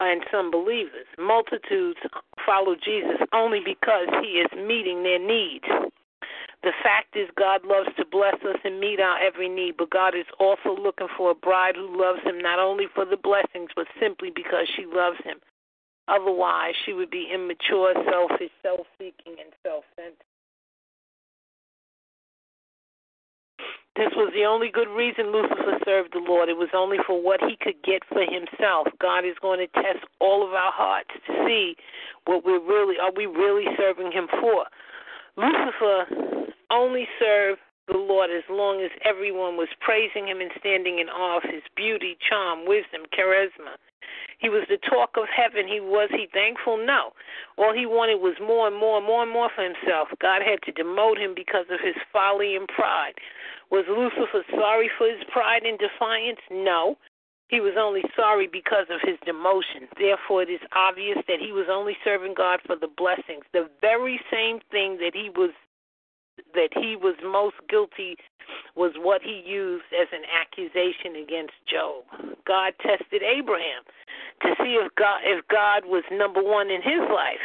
and 0.00 0.22
some 0.30 0.50
believers. 0.50 1.06
Multitudes 1.18 2.00
follow 2.44 2.74
Jesus 2.74 3.24
only 3.32 3.60
because 3.64 4.08
he 4.20 4.42
is 4.42 4.50
meeting 4.52 5.02
their 5.02 5.22
needs. 5.22 5.64
The 6.64 6.72
fact 6.82 7.14
is, 7.14 7.28
God 7.36 7.60
loves 7.66 7.90
to 7.98 8.06
bless 8.06 8.40
us 8.40 8.56
and 8.64 8.80
meet 8.80 8.98
our 8.98 9.20
every 9.20 9.50
need, 9.50 9.76
but 9.76 9.90
God 9.90 10.14
is 10.16 10.24
also 10.40 10.74
looking 10.74 11.08
for 11.14 11.30
a 11.30 11.34
bride 11.34 11.76
who 11.76 11.92
loves 11.92 12.20
Him 12.24 12.38
not 12.40 12.58
only 12.58 12.86
for 12.94 13.04
the 13.04 13.18
blessings, 13.18 13.68
but 13.76 13.86
simply 14.00 14.30
because 14.34 14.66
she 14.74 14.86
loves 14.86 15.18
Him. 15.24 15.36
Otherwise, 16.08 16.72
she 16.86 16.94
would 16.94 17.10
be 17.10 17.28
immature, 17.32 17.92
selfish, 18.08 18.50
self 18.62 18.86
seeking, 18.96 19.36
and 19.36 19.52
self 19.62 19.84
centered. 19.94 20.24
This 23.94 24.10
was 24.16 24.32
the 24.34 24.44
only 24.44 24.70
good 24.72 24.88
reason 24.88 25.32
Lucifer 25.32 25.78
served 25.84 26.14
the 26.14 26.24
Lord. 26.26 26.48
It 26.48 26.56
was 26.56 26.72
only 26.74 26.96
for 27.06 27.20
what 27.22 27.40
he 27.44 27.56
could 27.60 27.80
get 27.84 28.02
for 28.08 28.24
himself. 28.24 28.88
God 29.00 29.24
is 29.24 29.36
going 29.40 29.60
to 29.60 29.68
test 29.68 30.02
all 30.18 30.44
of 30.44 30.52
our 30.52 30.72
hearts 30.72 31.10
to 31.26 31.46
see 31.46 31.76
what 32.24 32.44
we're 32.44 32.58
really 32.58 32.96
are 32.98 33.12
we 33.14 33.26
really 33.26 33.66
serving 33.76 34.10
him 34.10 34.28
for. 34.40 34.64
Lucifer 35.36 36.43
only 36.74 37.06
served 37.18 37.60
the 37.86 37.98
Lord 37.98 38.30
as 38.30 38.42
long 38.50 38.82
as 38.82 38.90
everyone 39.04 39.56
was 39.56 39.68
praising 39.80 40.26
him 40.26 40.40
and 40.40 40.50
standing 40.58 40.98
in 40.98 41.08
awe 41.08 41.36
of 41.36 41.44
his 41.44 41.62
beauty, 41.76 42.16
charm, 42.28 42.66
wisdom, 42.66 43.06
charisma. 43.12 43.78
He 44.38 44.48
was 44.48 44.64
the 44.68 44.78
talk 44.78 45.16
of 45.16 45.24
heaven. 45.28 45.68
He 45.68 45.80
was 45.80 46.10
he 46.10 46.28
thankful? 46.32 46.76
No. 46.76 47.12
All 47.56 47.72
he 47.72 47.86
wanted 47.86 48.20
was 48.20 48.36
more 48.40 48.66
and 48.68 48.76
more 48.76 48.98
and 48.98 49.06
more 49.06 49.22
and 49.22 49.32
more 49.32 49.48
for 49.54 49.62
himself. 49.62 50.08
God 50.20 50.42
had 50.42 50.60
to 50.64 50.72
demote 50.72 51.18
him 51.18 51.32
because 51.34 51.66
of 51.70 51.80
his 51.80 51.96
folly 52.12 52.56
and 52.56 52.68
pride. 52.68 53.14
Was 53.70 53.84
Lucifer 53.88 54.44
sorry 54.50 54.90
for 54.98 55.08
his 55.08 55.24
pride 55.32 55.64
and 55.64 55.78
defiance? 55.78 56.40
No. 56.50 56.96
He 57.48 57.60
was 57.60 57.76
only 57.78 58.02
sorry 58.16 58.48
because 58.48 58.88
of 58.90 59.00
his 59.04 59.16
demotion. 59.28 59.88
Therefore, 59.96 60.42
it 60.42 60.50
is 60.50 60.60
obvious 60.74 61.18
that 61.28 61.40
he 61.40 61.52
was 61.52 61.68
only 61.70 61.96
serving 62.02 62.34
God 62.34 62.60
for 62.66 62.76
the 62.76 62.88
blessings. 62.88 63.44
The 63.52 63.68
very 63.80 64.20
same 64.32 64.60
thing 64.70 64.96
that 64.98 65.14
he 65.14 65.30
was 65.30 65.52
that 66.54 66.70
he 66.74 66.96
was 66.96 67.14
most 67.22 67.56
guilty 67.68 68.16
was 68.76 68.92
what 68.98 69.22
he 69.22 69.42
used 69.46 69.84
as 69.94 70.08
an 70.12 70.22
accusation 70.28 71.16
against 71.22 71.54
Job. 71.66 72.04
God 72.46 72.74
tested 72.82 73.22
Abraham 73.22 73.82
to 74.42 74.54
see 74.62 74.76
if 74.76 74.94
God 74.94 75.20
if 75.24 75.46
God 75.48 75.84
was 75.86 76.04
number 76.12 76.42
1 76.42 76.70
in 76.70 76.82
his 76.82 77.00
life 77.08 77.42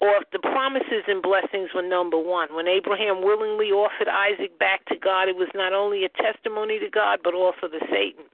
or 0.00 0.16
if 0.18 0.24
the 0.32 0.38
promises 0.38 1.04
and 1.06 1.22
blessings 1.22 1.70
were 1.74 1.82
number 1.82 2.18
1. 2.18 2.54
When 2.54 2.66
Abraham 2.66 3.22
willingly 3.22 3.70
offered 3.70 4.08
Isaac 4.08 4.58
back 4.58 4.84
to 4.86 4.96
God, 4.96 5.28
it 5.28 5.36
was 5.36 5.48
not 5.54 5.72
only 5.72 6.04
a 6.04 6.22
testimony 6.22 6.78
to 6.78 6.90
God 6.90 7.20
but 7.22 7.34
also 7.34 7.68
to 7.68 7.80
Satan. 7.90 8.24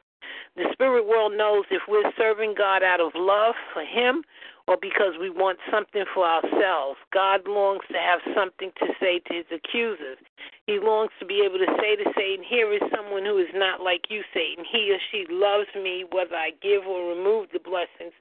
The 0.56 0.66
spirit 0.72 1.06
world 1.06 1.32
knows 1.36 1.64
if 1.70 1.82
we're 1.88 2.10
serving 2.18 2.54
God 2.58 2.82
out 2.82 3.00
of 3.00 3.12
love 3.14 3.54
for 3.72 3.82
him 3.82 4.24
or 4.66 4.76
because 4.80 5.14
we 5.18 5.30
want 5.30 5.58
something 5.70 6.04
for 6.14 6.26
ourselves. 6.26 6.98
God 7.12 7.46
longs 7.46 7.82
to 7.90 7.98
have 7.98 8.20
something 8.34 8.70
to 8.78 8.86
say 9.00 9.20
to 9.26 9.34
his 9.34 9.46
accusers. 9.50 10.18
He 10.66 10.78
longs 10.78 11.10
to 11.18 11.26
be 11.26 11.42
able 11.44 11.58
to 11.58 11.70
say 11.80 11.96
to 11.96 12.04
Satan, 12.16 12.44
Here 12.48 12.72
is 12.72 12.82
someone 12.94 13.24
who 13.24 13.38
is 13.38 13.50
not 13.54 13.80
like 13.80 14.10
you, 14.10 14.22
Satan. 14.34 14.64
He 14.70 14.92
or 14.92 14.98
she 15.10 15.26
loves 15.30 15.68
me, 15.74 16.04
whether 16.12 16.36
I 16.36 16.50
give 16.62 16.86
or 16.86 17.14
remove 17.14 17.48
the 17.52 17.58
blessings. 17.58 18.14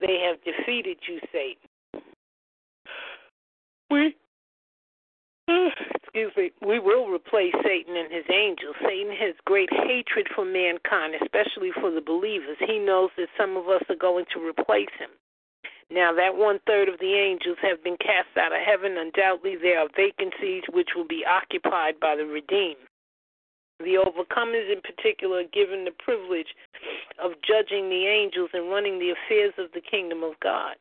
They 0.00 0.18
have 0.26 0.42
defeated 0.44 0.98
you, 1.08 1.20
Satan. 1.32 1.68
We 3.90 4.16
excuse 5.94 6.32
me, 6.36 6.52
we 6.66 6.78
will 6.78 7.08
replace 7.08 7.54
Satan 7.64 7.96
and 7.96 8.12
his 8.12 8.24
angels. 8.30 8.76
Satan 8.80 9.14
has 9.16 9.34
great 9.44 9.70
hatred 9.72 10.28
for 10.34 10.44
mankind, 10.44 11.14
especially 11.20 11.70
for 11.80 11.90
the 11.90 12.00
believers. 12.00 12.56
He 12.60 12.78
knows 12.78 13.10
that 13.16 13.28
some 13.38 13.56
of 13.56 13.68
us 13.68 13.82
are 13.88 13.96
going 13.96 14.26
to 14.34 14.46
replace 14.46 14.92
him. 14.98 15.10
Now, 15.90 16.12
that 16.14 16.36
one 16.36 16.58
third 16.66 16.88
of 16.88 16.98
the 17.00 17.14
angels 17.14 17.58
have 17.60 17.84
been 17.84 17.98
cast 17.98 18.32
out 18.38 18.52
of 18.52 18.64
heaven. 18.64 18.96
Undoubtedly, 18.96 19.56
there 19.60 19.80
are 19.80 19.88
vacancies 19.94 20.62
which 20.72 20.90
will 20.96 21.06
be 21.06 21.24
occupied 21.28 22.00
by 22.00 22.16
the 22.16 22.24
redeemed. 22.24 22.80
The 23.78 23.98
overcomers, 23.98 24.72
in 24.72 24.80
particular, 24.80 25.40
are 25.40 25.52
given 25.52 25.84
the 25.84 25.96
privilege 25.98 26.54
of 27.22 27.32
judging 27.42 27.90
the 27.90 28.06
angels 28.06 28.50
and 28.54 28.70
running 28.70 28.98
the 28.98 29.10
affairs 29.10 29.54
of 29.58 29.72
the 29.74 29.82
kingdom 29.82 30.22
of 30.22 30.38
God. 30.40 30.76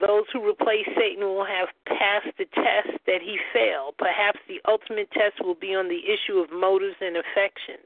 Those 0.00 0.24
who 0.32 0.48
replace 0.48 0.86
Satan 0.96 1.24
will 1.24 1.44
have 1.44 1.68
passed 1.86 2.32
the 2.38 2.46
test 2.54 2.98
that 3.06 3.20
he 3.20 3.38
failed. 3.52 3.94
Perhaps 3.98 4.40
the 4.48 4.60
ultimate 4.66 5.10
test 5.12 5.44
will 5.44 5.54
be 5.54 5.74
on 5.74 5.88
the 5.88 6.00
issue 6.08 6.38
of 6.38 6.50
motives 6.50 6.96
and 7.00 7.16
affections. 7.16 7.84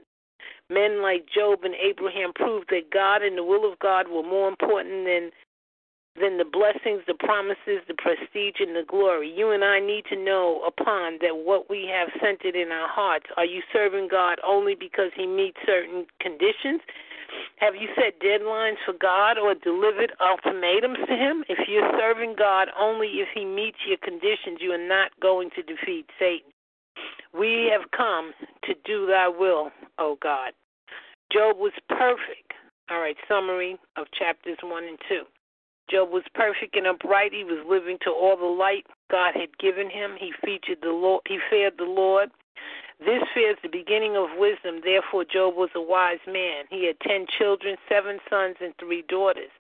Men 0.70 1.02
like 1.02 1.26
Job 1.26 1.64
and 1.64 1.74
Abraham 1.74 2.32
proved 2.32 2.70
that 2.70 2.90
God 2.90 3.22
and 3.22 3.36
the 3.36 3.44
will 3.44 3.70
of 3.70 3.78
God 3.80 4.08
were 4.08 4.22
more 4.22 4.48
important 4.48 5.04
than 5.04 5.30
than 6.20 6.38
the 6.38 6.44
blessings, 6.44 7.02
the 7.06 7.18
promises, 7.18 7.82
the 7.88 7.98
prestige, 7.98 8.60
and 8.60 8.76
the 8.76 8.86
glory. 8.86 9.32
You 9.34 9.50
and 9.50 9.64
I 9.64 9.80
need 9.80 10.04
to 10.10 10.16
know 10.16 10.62
upon 10.66 11.18
that 11.22 11.34
what 11.34 11.68
we 11.68 11.90
have 11.90 12.08
centered 12.22 12.54
in 12.54 12.70
our 12.70 12.88
hearts. 12.88 13.26
Are 13.36 13.44
you 13.44 13.62
serving 13.72 14.08
God 14.10 14.38
only 14.46 14.74
because 14.74 15.10
He 15.16 15.26
meets 15.26 15.58
certain 15.66 16.06
conditions? 16.20 16.80
Have 17.58 17.74
you 17.74 17.88
set 17.96 18.20
deadlines 18.20 18.78
for 18.86 18.94
God 18.94 19.38
or 19.38 19.54
delivered 19.54 20.12
ultimatums 20.20 20.98
to 21.08 21.16
Him? 21.16 21.44
If 21.48 21.66
you're 21.66 21.90
serving 21.98 22.36
God 22.38 22.68
only 22.78 23.18
if 23.18 23.28
He 23.34 23.44
meets 23.44 23.78
your 23.86 23.98
conditions, 23.98 24.58
you 24.60 24.70
are 24.70 24.88
not 24.88 25.10
going 25.20 25.50
to 25.56 25.62
defeat 25.62 26.06
Satan. 26.18 26.52
We 27.36 27.72
have 27.72 27.90
come 27.90 28.32
to 28.64 28.74
do 28.84 29.06
thy 29.06 29.26
will, 29.26 29.70
O 29.98 30.16
God. 30.22 30.52
Job 31.32 31.56
was 31.58 31.72
perfect. 31.88 32.52
All 32.90 33.00
right, 33.00 33.16
summary 33.26 33.76
of 33.96 34.06
chapters 34.16 34.58
1 34.62 34.84
and 34.84 34.98
2. 35.08 35.22
Job 35.90 36.10
was 36.10 36.24
perfect 36.34 36.76
and 36.76 36.86
upright. 36.86 37.32
He 37.32 37.44
was 37.44 37.64
living 37.68 37.98
to 38.02 38.10
all 38.10 38.36
the 38.36 38.44
light 38.44 38.86
God 39.10 39.34
had 39.34 39.56
given 39.58 39.90
him. 39.90 40.16
He 40.18 40.32
featured 40.44 40.78
the 40.82 40.90
Lord. 40.90 41.22
He 41.28 41.38
feared 41.50 41.74
the 41.78 41.84
Lord. 41.84 42.30
This 43.00 43.22
fear 43.34 43.50
is 43.50 43.58
the 43.62 43.68
beginning 43.68 44.16
of 44.16 44.38
wisdom. 44.38 44.80
Therefore, 44.82 45.24
Job 45.24 45.56
was 45.56 45.70
a 45.74 45.82
wise 45.82 46.22
man. 46.26 46.64
He 46.70 46.86
had 46.86 47.00
ten 47.00 47.26
children, 47.38 47.76
seven 47.88 48.18
sons, 48.30 48.56
and 48.60 48.72
three 48.78 49.02
daughters. 49.08 49.50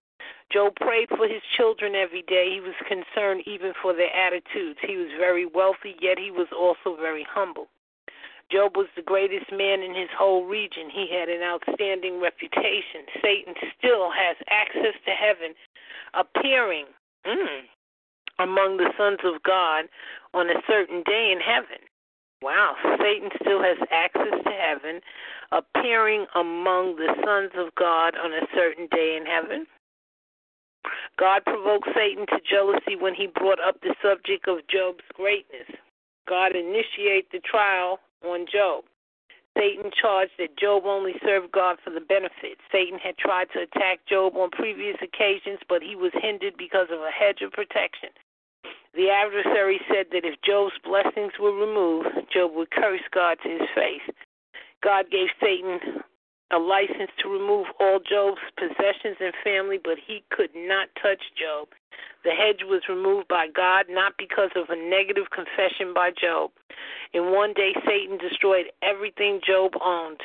Job 0.50 0.74
prayed 0.76 1.08
for 1.08 1.26
his 1.26 1.42
children 1.56 1.94
every 1.94 2.22
day. 2.22 2.48
He 2.50 2.60
was 2.60 2.74
concerned 2.88 3.42
even 3.46 3.72
for 3.82 3.92
their 3.92 4.14
attitudes. 4.14 4.78
He 4.86 4.96
was 4.96 5.10
very 5.18 5.44
wealthy, 5.44 5.96
yet 6.00 6.18
he 6.18 6.30
was 6.30 6.48
also 6.52 6.96
very 6.96 7.26
humble. 7.28 7.68
Job 8.52 8.76
was 8.76 8.86
the 8.94 9.02
greatest 9.02 9.50
man 9.50 9.80
in 9.80 9.94
his 9.94 10.10
whole 10.16 10.44
region. 10.44 10.90
He 10.90 11.08
had 11.08 11.28
an 11.28 11.42
outstanding 11.42 12.20
reputation. 12.20 13.08
Satan 13.20 13.54
still 13.78 14.12
has 14.12 14.36
access 14.48 14.94
to 15.04 15.12
heaven, 15.12 15.56
appearing 16.16 16.86
mm, 17.26 17.60
among 18.38 18.76
the 18.76 18.90
sons 18.96 19.18
of 19.24 19.42
God 19.42 19.86
on 20.32 20.48
a 20.50 20.60
certain 20.66 21.02
day 21.04 21.32
in 21.32 21.40
heaven. 21.40 21.82
Wow, 22.42 22.76
Satan 23.00 23.30
still 23.40 23.62
has 23.62 23.78
access 23.90 24.42
to 24.44 24.52
heaven, 24.52 25.00
appearing 25.50 26.26
among 26.34 26.96
the 26.96 27.14
sons 27.24 27.52
of 27.56 27.74
God 27.74 28.14
on 28.16 28.32
a 28.32 28.46
certain 28.54 28.86
day 28.90 29.16
in 29.18 29.24
heaven. 29.24 29.66
God 31.18 31.42
provoked 31.46 31.88
Satan 31.96 32.26
to 32.26 32.38
jealousy 32.44 32.96
when 33.00 33.14
he 33.14 33.28
brought 33.28 33.60
up 33.60 33.80
the 33.80 33.94
subject 34.02 34.46
of 34.48 34.58
Job's 34.68 35.04
greatness. 35.14 35.68
God 36.28 36.54
initiated 36.54 37.32
the 37.32 37.40
trial 37.40 38.00
on 38.22 38.46
Job. 38.52 38.84
Satan 39.56 39.90
charged 39.94 40.32
that 40.38 40.58
Job 40.58 40.84
only 40.84 41.14
served 41.24 41.52
God 41.52 41.78
for 41.82 41.90
the 41.90 42.00
benefit. 42.00 42.58
Satan 42.72 42.98
had 42.98 43.16
tried 43.16 43.48
to 43.52 43.62
attack 43.62 44.00
Job 44.08 44.36
on 44.36 44.50
previous 44.50 44.96
occasions, 45.00 45.60
but 45.68 45.82
he 45.82 45.94
was 45.94 46.12
hindered 46.14 46.56
because 46.56 46.88
of 46.90 47.00
a 47.00 47.10
hedge 47.10 47.40
of 47.42 47.52
protection. 47.52 48.10
The 48.94 49.10
adversary 49.10 49.80
said 49.88 50.06
that 50.12 50.24
if 50.24 50.40
Job's 50.42 50.74
blessings 50.84 51.32
were 51.40 51.54
removed, 51.54 52.08
Job 52.32 52.52
would 52.54 52.70
curse 52.70 53.02
God 53.12 53.38
to 53.42 53.48
his 53.48 53.68
face. 53.74 54.06
God 54.82 55.10
gave 55.10 55.28
Satan 55.40 56.02
a 56.54 56.58
license 56.58 57.10
to 57.18 57.28
remove 57.28 57.66
all 57.80 57.98
Job's 57.98 58.40
possessions 58.56 59.18
and 59.18 59.34
family, 59.42 59.78
but 59.82 59.98
he 59.98 60.22
could 60.30 60.50
not 60.54 60.88
touch 61.02 61.20
Job. 61.34 61.68
The 62.22 62.30
hedge 62.30 62.62
was 62.62 62.82
removed 62.88 63.26
by 63.28 63.48
God, 63.48 63.86
not 63.90 64.14
because 64.16 64.50
of 64.54 64.70
a 64.70 64.76
negative 64.76 65.30
confession 65.34 65.92
by 65.92 66.10
Job. 66.14 66.52
In 67.12 67.32
one 67.32 67.52
day, 67.54 67.74
Satan 67.86 68.18
destroyed 68.18 68.66
everything 68.82 69.40
Job 69.44 69.72
owned. 69.82 70.20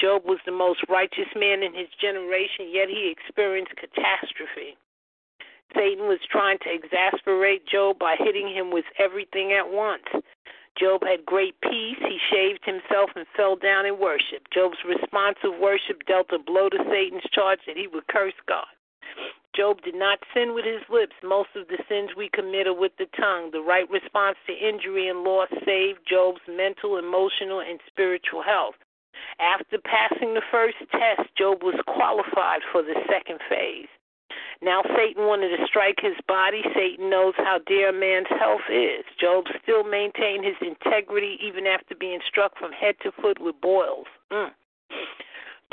Job 0.00 0.22
was 0.24 0.40
the 0.44 0.52
most 0.52 0.80
righteous 0.88 1.28
man 1.36 1.62
in 1.62 1.74
his 1.74 1.88
generation, 2.00 2.72
yet 2.72 2.88
he 2.88 3.12
experienced 3.12 3.76
catastrophe. 3.76 4.76
Satan 5.76 6.06
was 6.08 6.18
trying 6.30 6.58
to 6.64 6.72
exasperate 6.72 7.66
Job 7.66 7.98
by 7.98 8.16
hitting 8.18 8.48
him 8.48 8.70
with 8.70 8.84
everything 8.98 9.52
at 9.52 9.68
once. 9.68 10.04
Job 10.78 11.02
had 11.04 11.24
great 11.24 11.54
peace. 11.60 11.98
He 12.00 12.18
shaved 12.30 12.64
himself 12.64 13.10
and 13.14 13.26
fell 13.36 13.56
down 13.56 13.86
in 13.86 13.98
worship. 13.98 14.48
Job's 14.52 14.78
response 14.84 15.38
of 15.44 15.58
worship 15.60 16.04
dealt 16.06 16.32
a 16.32 16.38
blow 16.38 16.68
to 16.68 16.78
Satan's 16.90 17.22
charge 17.32 17.60
that 17.66 17.76
he 17.76 17.86
would 17.86 18.06
curse 18.08 18.34
God. 18.48 18.66
Job 19.54 19.82
did 19.82 19.94
not 19.94 20.18
sin 20.34 20.52
with 20.52 20.64
his 20.64 20.82
lips. 20.90 21.14
Most 21.22 21.50
of 21.54 21.68
the 21.68 21.78
sins 21.88 22.10
we 22.16 22.28
commit 22.28 22.66
are 22.66 22.74
with 22.74 22.90
the 22.98 23.06
tongue. 23.16 23.50
The 23.52 23.62
right 23.62 23.88
response 23.88 24.36
to 24.46 24.52
injury 24.52 25.08
and 25.08 25.22
loss 25.22 25.48
saved 25.64 26.00
Job's 26.08 26.42
mental, 26.48 26.98
emotional, 26.98 27.60
and 27.60 27.78
spiritual 27.86 28.42
health. 28.42 28.74
After 29.38 29.78
passing 29.78 30.34
the 30.34 30.42
first 30.50 30.78
test, 30.90 31.30
Job 31.38 31.62
was 31.62 31.78
qualified 31.86 32.62
for 32.72 32.82
the 32.82 32.98
second 33.08 33.38
phase. 33.48 33.86
Now 34.64 34.80
Satan 34.96 35.26
wanted 35.26 35.54
to 35.54 35.66
strike 35.66 36.00
his 36.00 36.16
body. 36.26 36.62
Satan 36.74 37.10
knows 37.10 37.34
how 37.36 37.60
dear 37.66 37.90
a 37.90 37.92
man's 37.92 38.32
health 38.40 38.64
is. 38.72 39.04
Job 39.20 39.44
still 39.62 39.84
maintained 39.84 40.44
his 40.44 40.56
integrity 40.64 41.36
even 41.44 41.66
after 41.66 41.94
being 41.94 42.20
struck 42.26 42.56
from 42.56 42.72
head 42.72 42.94
to 43.02 43.12
foot 43.20 43.38
with 43.38 43.60
boils. 43.60 44.06
Mm. 44.32 44.50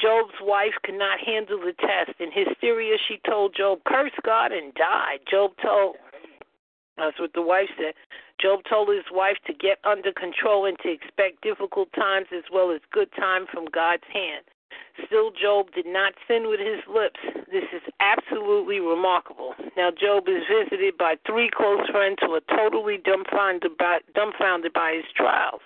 Job's 0.02 0.36
wife 0.42 0.76
could 0.84 1.00
not 1.00 1.20
handle 1.24 1.60
the 1.60 1.72
test. 1.80 2.20
In 2.20 2.32
hysteria, 2.34 2.98
she 3.08 3.22
told 3.26 3.56
Job, 3.56 3.80
Curse 3.88 4.12
God 4.26 4.52
and 4.52 4.74
die. 4.74 5.20
Job 5.30 5.52
told, 5.64 5.96
that's 6.98 7.20
what 7.20 7.32
the 7.34 7.42
wife 7.42 7.70
said. 7.78 7.94
Job 8.42 8.60
told 8.68 8.90
his 8.90 9.06
wife 9.12 9.38
to 9.48 9.54
get 9.54 9.78
under 9.86 10.12
control 10.12 10.66
and 10.66 10.78
to 10.80 10.92
expect 10.92 11.44
difficult 11.44 11.94
times 11.94 12.28
as 12.36 12.44
well 12.52 12.72
as 12.72 12.82
good 12.92 13.10
time 13.14 13.46
from 13.54 13.66
God's 13.72 14.04
hand. 14.12 14.44
Still, 15.06 15.32
Job 15.32 15.68
did 15.74 15.86
not 15.86 16.14
sin 16.28 16.48
with 16.48 16.60
his 16.60 16.80
lips. 16.88 17.20
This 17.52 17.64
is 17.74 17.82
absolutely 18.00 18.80
remarkable. 18.80 19.54
Now, 19.78 19.90
Job 19.92 20.28
is 20.28 20.44
visited 20.50 20.98
by 20.98 21.16
three 21.26 21.50
close 21.54 21.88
friends 21.90 22.18
who 22.22 22.34
are 22.34 22.42
totally 22.56 22.98
dumbfounded 22.98 23.78
by, 23.78 24.00
dumbfounded 24.14 24.74
by 24.74 25.02
his 25.02 25.06
trials. 25.16 25.62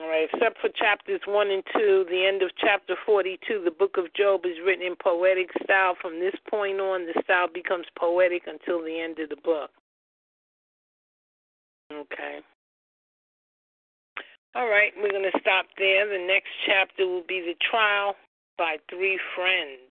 All 0.00 0.08
right, 0.08 0.28
except 0.32 0.60
for 0.60 0.68
chapters 0.68 1.20
1 1.26 1.50
and 1.50 1.62
2, 1.72 2.06
the 2.10 2.26
end 2.26 2.42
of 2.42 2.50
chapter 2.58 2.94
42, 3.06 3.62
the 3.64 3.70
book 3.70 3.96
of 3.96 4.12
Job 4.14 4.44
is 4.44 4.56
written 4.64 4.86
in 4.86 4.96
poetic 4.96 5.50
style. 5.62 5.94
From 6.00 6.20
this 6.20 6.34
point 6.50 6.80
on, 6.80 7.06
the 7.06 7.20
style 7.22 7.48
becomes 7.52 7.86
poetic 7.98 8.42
until 8.46 8.82
the 8.82 9.00
end 9.00 9.18
of 9.18 9.30
the 9.30 9.36
book. 9.36 9.70
Okay. 11.92 12.40
All 14.54 14.70
right, 14.70 14.92
we're 15.02 15.10
going 15.10 15.26
to 15.26 15.40
stop 15.40 15.66
there. 15.78 16.06
The 16.06 16.24
next 16.30 16.54
chapter 16.64 17.04
will 17.10 17.26
be 17.26 17.42
the 17.42 17.58
trial 17.58 18.14
by 18.56 18.76
three 18.88 19.18
friends. 19.34 19.90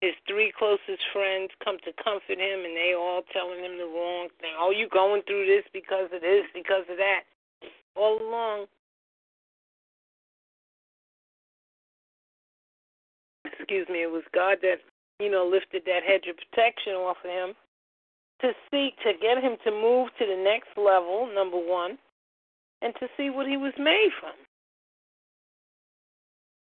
His 0.00 0.16
three 0.26 0.50
closest 0.56 1.04
friends 1.12 1.52
come 1.62 1.76
to 1.84 1.92
comfort 2.00 2.40
him, 2.40 2.64
and 2.64 2.72
they 2.72 2.96
all 2.96 3.20
telling 3.36 3.60
him 3.60 3.76
the 3.76 3.84
wrong 3.84 4.28
thing. 4.40 4.56
Oh, 4.56 4.72
you 4.72 4.88
going 4.88 5.20
through 5.28 5.44
this 5.44 5.64
because 5.76 6.08
of 6.08 6.22
this, 6.22 6.48
because 6.54 6.88
of 6.88 6.96
that. 6.96 7.28
All 7.94 8.16
along, 8.16 8.64
excuse 13.44 13.88
me, 13.90 14.04
it 14.04 14.10
was 14.10 14.24
God 14.32 14.56
that, 14.62 14.80
you 15.20 15.30
know, 15.30 15.44
lifted 15.44 15.82
that 15.84 16.00
hedge 16.00 16.24
of 16.32 16.36
protection 16.48 16.94
off 16.94 17.20
of 17.24 17.28
him 17.28 17.52
to 18.40 18.52
seek 18.72 18.96
to 19.04 19.12
get 19.20 19.36
him 19.36 19.56
to 19.64 19.70
move 19.70 20.08
to 20.18 20.24
the 20.24 20.40
next 20.42 20.72
level, 20.80 21.28
number 21.34 21.60
one 21.60 21.98
and 22.82 22.94
to 23.00 23.08
see 23.16 23.30
what 23.30 23.46
he 23.46 23.56
was 23.56 23.72
made 23.78 24.10
from. 24.20 24.32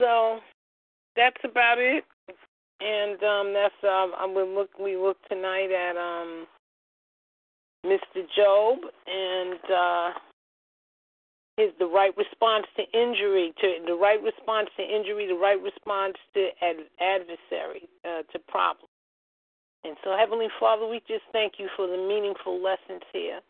So 0.00 0.40
that's 1.16 1.40
about 1.44 1.78
it. 1.78 2.04
And 2.80 3.22
um 3.22 3.52
that's 3.52 3.74
um 3.84 4.12
I'm 4.18 4.34
gonna 4.34 4.50
look 4.50 4.70
we 4.78 4.96
look 4.96 5.16
tonight 5.28 5.70
at 5.70 5.96
um 5.96 6.46
Mr. 7.86 8.26
Job 8.36 8.78
and 9.06 9.58
uh 9.70 10.10
is 11.58 11.70
the 11.78 11.86
right 11.86 12.16
response 12.16 12.66
to 12.76 12.82
injury, 12.98 13.52
to 13.60 13.76
the 13.86 13.94
right 13.94 14.20
response 14.22 14.68
to 14.76 14.82
injury, 14.82 15.26
the 15.26 15.34
right 15.34 15.60
response 15.60 16.16
to 16.34 16.48
ad- 16.62 16.88
adversary, 16.98 17.88
uh, 18.04 18.22
to 18.32 18.38
problem. 18.48 18.88
And 19.84 19.96
so, 20.02 20.16
Heavenly 20.16 20.48
Father, 20.58 20.86
we 20.86 21.00
just 21.06 21.24
thank 21.32 21.54
you 21.58 21.68
for 21.76 21.86
the 21.86 21.96
meaningful 21.96 22.62
lessons 22.62 23.02
here. 23.12 23.40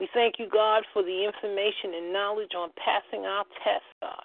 We 0.00 0.08
thank 0.14 0.38
you, 0.38 0.48
God, 0.48 0.84
for 0.94 1.02
the 1.02 1.24
information 1.28 1.92
and 1.94 2.12
knowledge 2.12 2.56
on 2.56 2.70
passing 2.80 3.26
our 3.26 3.44
test, 3.62 3.84
God. 4.00 4.24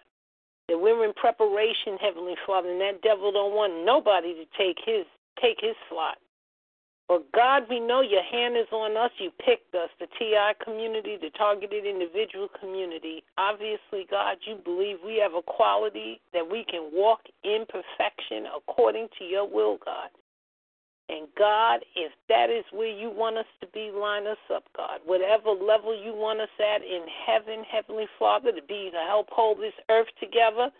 That 0.69 0.79
we're 0.79 1.03
in 1.05 1.13
preparation, 1.13 1.99
Heavenly 1.99 2.35
Father, 2.47 2.71
and 2.71 2.81
that 2.81 3.03
devil 3.03 3.31
don't 3.31 3.53
want 3.53 3.85
nobody 3.85 4.33
to 4.33 4.45
take 4.57 4.77
his 4.83 5.05
take 5.43 5.59
his 5.59 5.75
slot. 5.89 6.17
But 7.07 7.29
God, 7.33 7.63
we 7.69 7.79
know 7.79 8.01
your 8.01 8.23
hand 8.23 8.57
is 8.57 8.71
on 8.71 8.97
us. 8.97 9.11
You 9.19 9.29
picked 9.45 9.75
us, 9.75 9.89
the 9.99 10.07
TI 10.17 10.57
community, 10.63 11.17
the 11.21 11.29
targeted 11.37 11.85
individual 11.85 12.47
community. 12.59 13.21
Obviously, 13.37 14.07
God, 14.09 14.37
you 14.47 14.55
believe 14.63 14.97
we 15.05 15.21
have 15.21 15.35
a 15.35 15.43
quality 15.43 16.19
that 16.33 16.49
we 16.49 16.65
can 16.65 16.89
walk 16.91 17.19
in 17.43 17.65
perfection 17.69 18.47
according 18.57 19.09
to 19.19 19.25
your 19.25 19.47
will, 19.47 19.77
God. 19.85 20.09
And 21.07 21.27
God, 21.37 21.85
if 21.95 22.11
that 22.29 22.49
is 22.49 22.65
where 22.71 22.89
you 22.89 23.11
want 23.11 23.37
us 23.37 23.45
to 23.61 23.67
be, 23.67 23.91
line 23.93 24.25
us 24.25 24.41
up, 24.53 24.63
God. 24.75 25.01
Whatever 25.05 25.51
level 25.51 25.93
you 25.93 26.13
want 26.13 26.41
us 26.41 26.49
at 26.57 26.81
in 26.81 27.05
heaven, 27.05 27.63
Heavenly 27.63 28.07
Father, 28.17 28.51
to 28.51 28.61
be 28.67 28.89
to 28.91 29.05
help 29.05 29.27
hold 29.29 29.59
this 29.59 29.77
earth 29.89 30.09
together. 30.19 30.71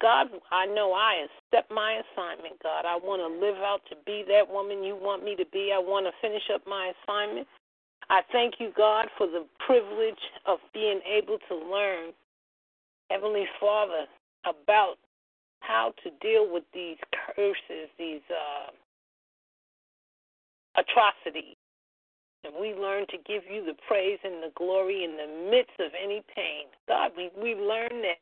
God, 0.00 0.28
I 0.52 0.66
know 0.66 0.92
I 0.92 1.24
accept 1.24 1.70
my 1.70 2.00
assignment, 2.00 2.62
God. 2.62 2.84
I 2.84 2.96
want 2.96 3.20
to 3.20 3.40
live 3.40 3.56
out 3.56 3.80
to 3.88 3.96
be 4.04 4.24
that 4.28 4.48
woman 4.48 4.84
you 4.84 4.96
want 4.96 5.24
me 5.24 5.36
to 5.36 5.44
be. 5.52 5.72
I 5.74 5.78
want 5.78 6.06
to 6.06 6.12
finish 6.20 6.44
up 6.52 6.62
my 6.66 6.92
assignment. 7.00 7.46
I 8.08 8.20
thank 8.32 8.54
you, 8.58 8.72
God, 8.76 9.06
for 9.16 9.26
the 9.26 9.46
privilege 9.64 10.24
of 10.46 10.58
being 10.74 11.00
able 11.06 11.38
to 11.48 11.54
learn, 11.54 12.12
Heavenly 13.10 13.46
Father, 13.60 14.04
about 14.44 14.96
how 15.60 15.92
to 16.02 16.10
deal 16.20 16.50
with 16.50 16.64
these 16.72 16.96
curses, 17.36 17.88
these 17.98 18.24
uh, 18.30 18.72
atrocity. 20.80 21.56
And 22.44 22.54
we 22.56 22.72
learn 22.72 23.04
to 23.12 23.18
give 23.28 23.44
you 23.44 23.64
the 23.64 23.76
praise 23.86 24.18
and 24.24 24.42
the 24.42 24.52
glory 24.56 25.04
in 25.04 25.16
the 25.20 25.28
midst 25.50 25.76
of 25.78 25.92
any 25.92 26.24
pain. 26.34 26.72
God, 26.88 27.12
we, 27.16 27.28
we 27.36 27.54
learn 27.54 28.00
that 28.00 28.16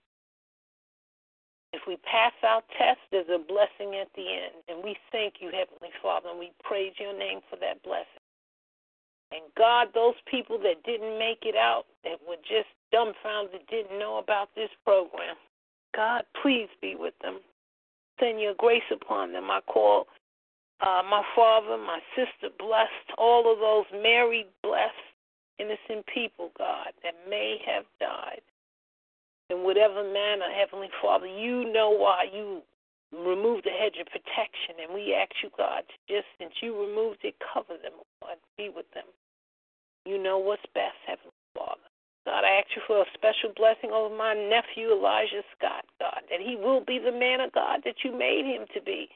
if 1.73 1.83
we 1.87 1.97
pass 2.03 2.33
our 2.43 2.63
test, 2.77 2.99
there's 3.13 3.31
a 3.31 3.39
blessing 3.39 3.95
at 3.95 4.09
the 4.17 4.27
end. 4.27 4.67
And 4.69 4.83
we 4.83 4.97
thank 5.13 5.35
you, 5.39 5.53
Heavenly 5.55 5.95
Father, 6.03 6.31
and 6.31 6.39
we 6.39 6.51
praise 6.65 6.95
your 6.99 7.17
name 7.17 7.41
for 7.49 7.57
that 7.61 7.83
blessing. 7.85 8.25
And 9.31 9.43
God, 9.57 9.89
those 9.95 10.17
people 10.27 10.59
that 10.61 10.83
didn't 10.85 11.19
make 11.19 11.45
it 11.45 11.55
out, 11.55 11.85
that 12.03 12.19
were 12.27 12.41
just 12.43 12.73
dumbfounded, 12.91 13.61
didn't 13.71 13.99
know 13.99 14.19
about 14.19 14.49
this 14.57 14.71
program, 14.85 15.37
God, 15.95 16.25
please 16.43 16.69
be 16.81 16.97
with 16.97 17.15
them. 17.21 17.41
Send 18.19 18.41
your 18.41 18.55
grace 18.55 18.89
upon 18.91 19.33
them. 19.33 19.51
I 19.51 19.61
call 19.61 20.07
uh, 20.81 21.03
my 21.09 21.23
father, 21.35 21.77
my 21.77 21.99
sister 22.15 22.55
blessed, 22.59 23.19
all 23.19 23.51
of 23.51 23.59
those 23.59 24.03
married, 24.03 24.47
blessed, 24.63 24.95
innocent 25.59 26.07
people, 26.13 26.51
God, 26.57 26.95
that 27.03 27.15
may 27.29 27.59
have 27.67 27.85
died. 27.99 28.43
In 29.51 29.65
whatever 29.65 30.05
manner, 30.05 30.47
Heavenly 30.55 30.91
Father, 31.03 31.27
you 31.27 31.73
know 31.73 31.91
why 31.91 32.27
you 32.33 32.63
removed 33.13 33.65
the 33.65 33.73
hedge 33.73 33.97
of 33.99 34.07
protection. 34.07 34.77
And 34.85 34.95
we 34.95 35.15
ask 35.15 35.33
you, 35.43 35.51
God, 35.57 35.83
to 35.89 35.97
just 36.07 36.29
since 36.39 36.53
you 36.61 36.79
removed 36.79 37.25
it, 37.25 37.35
cover 37.41 37.81
them, 37.81 37.97
Lord, 38.23 38.39
be 38.57 38.69
with 38.69 38.87
them. 38.93 39.09
You 40.05 40.23
know 40.23 40.39
what's 40.39 40.65
best, 40.75 41.01
Heavenly 41.07 41.33
Father. 41.57 41.89
God, 42.29 42.45
I 42.45 42.61
ask 42.61 42.69
you 42.77 42.83
for 42.87 43.01
a 43.01 43.15
special 43.17 43.57
blessing 43.57 43.91
over 43.91 44.15
my 44.15 44.35
nephew, 44.35 44.93
Elijah 44.93 45.41
Scott, 45.57 45.89
God, 45.99 46.21
that 46.29 46.45
he 46.45 46.57
will 46.57 46.85
be 46.85 47.01
the 47.01 47.11
man 47.11 47.41
of 47.41 47.53
God 47.53 47.81
that 47.85 48.05
you 48.05 48.13
made 48.13 48.45
him 48.45 48.69
to 48.75 48.83
be, 48.85 49.09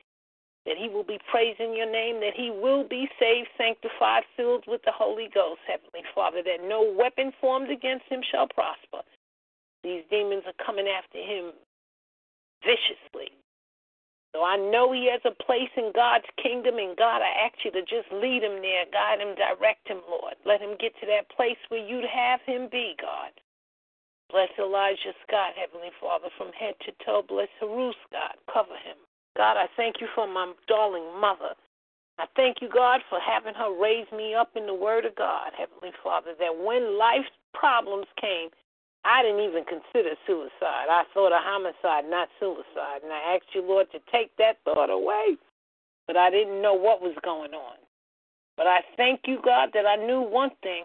that 0.66 0.76
he 0.78 0.88
will 0.88 1.04
be 1.04 1.18
praising 1.30 1.74
your 1.74 1.90
name, 1.90 2.20
that 2.20 2.34
he 2.34 2.50
will 2.50 2.86
be 2.86 3.08
saved, 3.18 3.48
sanctified, 3.58 4.22
filled 4.36 4.64
with 4.66 4.80
the 4.84 4.92
Holy 4.94 5.28
Ghost, 5.32 5.60
Heavenly 5.66 6.06
Father, 6.14 6.42
that 6.42 6.62
no 6.68 6.82
weapon 6.96 7.32
formed 7.40 7.70
against 7.70 8.06
him 8.06 8.20
shall 8.30 8.46
prosper. 8.46 9.02
These 9.82 10.04
demons 10.10 10.44
are 10.46 10.64
coming 10.64 10.86
after 10.86 11.18
him 11.18 11.50
viciously. 12.62 13.34
So 14.32 14.44
I 14.44 14.56
know 14.56 14.92
he 14.92 15.10
has 15.12 15.20
a 15.26 15.42
place 15.44 15.68
in 15.76 15.92
God's 15.94 16.30
kingdom, 16.40 16.78
and 16.78 16.96
God, 16.96 17.20
I 17.20 17.44
ask 17.44 17.58
you 17.64 17.70
to 17.72 17.82
just 17.82 18.08
lead 18.12 18.42
him 18.42 18.62
there, 18.62 18.86
guide 18.90 19.20
him, 19.20 19.34
direct 19.36 19.88
him, 19.88 20.00
Lord. 20.08 20.34
Let 20.46 20.62
him 20.62 20.78
get 20.80 20.94
to 21.00 21.06
that 21.06 21.28
place 21.28 21.60
where 21.68 21.84
you'd 21.84 22.08
have 22.08 22.40
him 22.46 22.68
be, 22.72 22.94
God. 22.96 23.34
Bless 24.30 24.48
Elijah 24.58 25.12
Scott, 25.28 25.52
Heavenly 25.60 25.92
Father, 26.00 26.32
from 26.38 26.48
head 26.56 26.72
to 26.86 26.92
toe. 27.04 27.20
Bless 27.28 27.52
Haru 27.60 27.92
Scott. 28.08 28.38
Cover 28.48 28.78
him. 28.80 28.96
God, 29.36 29.56
I 29.56 29.66
thank 29.76 30.00
you 30.00 30.08
for 30.14 30.26
my 30.26 30.52
darling 30.68 31.20
mother. 31.20 31.54
I 32.18 32.26
thank 32.36 32.58
you, 32.60 32.68
God, 32.68 33.00
for 33.08 33.18
having 33.18 33.54
her 33.54 33.72
raise 33.72 34.06
me 34.12 34.34
up 34.34 34.50
in 34.54 34.66
the 34.66 34.74
Word 34.74 35.04
of 35.06 35.16
God, 35.16 35.52
Heavenly 35.56 35.94
Father, 36.04 36.32
that 36.38 36.52
when 36.52 36.98
life's 36.98 37.32
problems 37.54 38.06
came, 38.20 38.50
I 39.04 39.22
didn't 39.22 39.40
even 39.40 39.64
consider 39.64 40.14
suicide. 40.26 40.86
I 40.88 41.04
thought 41.14 41.32
of 41.32 41.42
homicide, 41.42 42.08
not 42.08 42.28
suicide. 42.38 43.02
And 43.02 43.12
I 43.12 43.34
asked 43.34 43.50
you, 43.54 43.62
Lord, 43.62 43.90
to 43.92 43.98
take 44.12 44.30
that 44.36 44.58
thought 44.64 44.90
away. 44.90 45.36
But 46.06 46.16
I 46.16 46.30
didn't 46.30 46.62
know 46.62 46.74
what 46.74 47.00
was 47.00 47.16
going 47.24 47.54
on. 47.54 47.76
But 48.56 48.66
I 48.66 48.80
thank 48.96 49.22
you, 49.26 49.38
God, 49.42 49.70
that 49.74 49.86
I 49.86 49.96
knew 49.96 50.20
one 50.20 50.50
thing. 50.62 50.84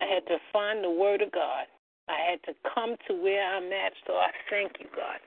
I 0.00 0.04
had 0.04 0.26
to 0.26 0.38
find 0.52 0.82
the 0.82 0.90
Word 0.90 1.22
of 1.22 1.32
God. 1.32 1.66
I 2.08 2.18
had 2.30 2.42
to 2.44 2.52
come 2.74 2.96
to 3.08 3.14
where 3.14 3.42
I'm 3.42 3.72
at. 3.72 3.92
So 4.06 4.14
I 4.14 4.30
thank 4.50 4.72
you, 4.80 4.86
God. 4.94 5.20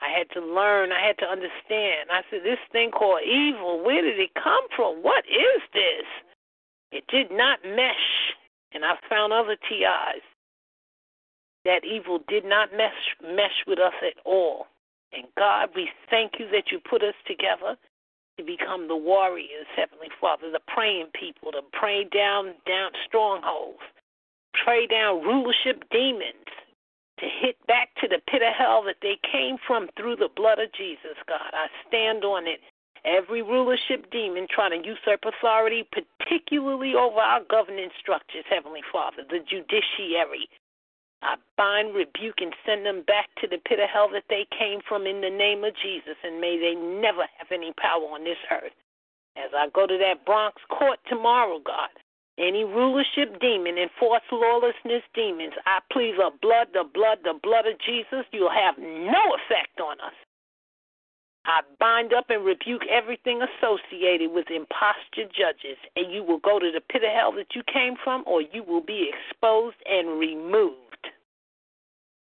I 0.00 0.16
had 0.16 0.30
to 0.34 0.40
learn. 0.40 0.92
I 0.92 1.04
had 1.04 1.18
to 1.18 1.26
understand. 1.26 2.10
I 2.10 2.22
said, 2.30 2.40
this 2.44 2.62
thing 2.72 2.90
called 2.90 3.22
evil, 3.22 3.84
where 3.84 4.02
did 4.02 4.18
it 4.18 4.34
come 4.34 4.66
from? 4.74 5.02
What 5.02 5.24
is 5.26 5.62
this? 5.72 6.06
It 6.92 7.04
did 7.08 7.30
not 7.30 7.58
mesh. 7.64 8.34
And 8.72 8.84
I 8.84 8.94
found 9.08 9.32
other 9.32 9.56
TIs 9.56 10.22
that 11.64 11.84
evil 11.84 12.20
did 12.28 12.44
not 12.44 12.70
mesh, 12.72 13.16
mesh 13.22 13.64
with 13.66 13.78
us 13.78 13.94
at 14.02 14.20
all. 14.24 14.66
And 15.12 15.24
God, 15.36 15.70
we 15.74 15.88
thank 16.10 16.32
you 16.38 16.46
that 16.52 16.70
you 16.70 16.80
put 16.88 17.02
us 17.02 17.14
together 17.26 17.76
to 18.38 18.44
become 18.44 18.88
the 18.88 18.96
warriors, 18.96 19.66
Heavenly 19.74 20.08
Father, 20.20 20.50
the 20.50 20.60
praying 20.72 21.08
people, 21.18 21.50
to 21.52 21.62
pray 21.72 22.04
down 22.04 22.54
down 22.66 22.90
strongholds, 23.06 23.82
pray 24.64 24.86
down 24.86 25.22
rulership 25.22 25.82
demons, 25.90 26.48
to 27.18 27.26
hit 27.26 27.56
back 27.66 27.94
to 28.00 28.08
the 28.08 28.22
pit 28.30 28.42
of 28.42 28.54
hell 28.54 28.82
that 28.84 29.02
they 29.02 29.18
came 29.30 29.56
from 29.66 29.88
through 29.96 30.16
the 30.16 30.30
blood 30.34 30.58
of 30.58 30.72
Jesus, 30.72 31.16
God. 31.26 31.52
I 31.52 31.66
stand 31.86 32.24
on 32.24 32.46
it. 32.46 32.60
Every 33.04 33.42
rulership 33.42 34.10
demon 34.10 34.46
trying 34.50 34.82
to 34.82 34.86
usurp 34.86 35.24
authority, 35.24 35.86
particularly 35.92 36.94
over 36.94 37.20
our 37.20 37.40
governing 37.48 37.90
structures, 37.98 38.44
Heavenly 38.50 38.82
Father, 38.92 39.22
the 39.28 39.38
judiciary, 39.38 40.48
I 41.22 41.34
bind, 41.56 41.94
rebuke, 41.94 42.40
and 42.40 42.54
send 42.64 42.86
them 42.86 43.02
back 43.02 43.28
to 43.40 43.48
the 43.48 43.58
pit 43.58 43.80
of 43.80 43.88
hell 43.90 44.08
that 44.12 44.24
they 44.28 44.46
came 44.56 44.80
from 44.86 45.06
in 45.06 45.20
the 45.20 45.30
name 45.30 45.64
of 45.64 45.74
Jesus, 45.82 46.16
and 46.22 46.40
may 46.40 46.58
they 46.58 46.74
never 46.74 47.26
have 47.38 47.50
any 47.50 47.72
power 47.72 48.04
on 48.04 48.24
this 48.24 48.38
earth. 48.50 48.74
As 49.36 49.50
I 49.54 49.68
go 49.68 49.86
to 49.86 49.98
that 49.98 50.24
Bronx 50.24 50.62
court 50.68 50.98
tomorrow, 51.08 51.58
God, 51.58 51.90
any 52.38 52.64
rulership 52.64 53.40
demon 53.40 53.78
and 53.78 53.90
force 53.98 54.22
lawlessness 54.30 55.02
demons, 55.14 55.54
I 55.66 55.80
plead 55.92 56.14
the 56.16 56.30
blood, 56.40 56.68
the 56.72 56.84
blood, 56.84 57.18
the 57.24 57.34
blood 57.42 57.66
of 57.66 57.78
Jesus. 57.84 58.24
You'll 58.32 58.50
have 58.50 58.78
no 58.78 59.34
effect 59.34 59.80
on 59.80 60.00
us. 60.00 60.14
I 61.46 61.60
bind 61.80 62.12
up 62.12 62.26
and 62.28 62.44
rebuke 62.44 62.82
everything 62.90 63.40
associated 63.40 64.30
with 64.32 64.50
imposture 64.50 65.24
judges, 65.32 65.78
and 65.96 66.12
you 66.12 66.22
will 66.22 66.40
go 66.40 66.58
to 66.58 66.70
the 66.72 66.80
pit 66.80 67.02
of 67.02 67.10
hell 67.10 67.32
that 67.32 67.54
you 67.54 67.62
came 67.72 67.94
from, 68.04 68.22
or 68.26 68.42
you 68.42 68.62
will 68.62 68.84
be 68.84 69.10
exposed 69.10 69.76
and 69.86 70.18
removed 70.18 71.08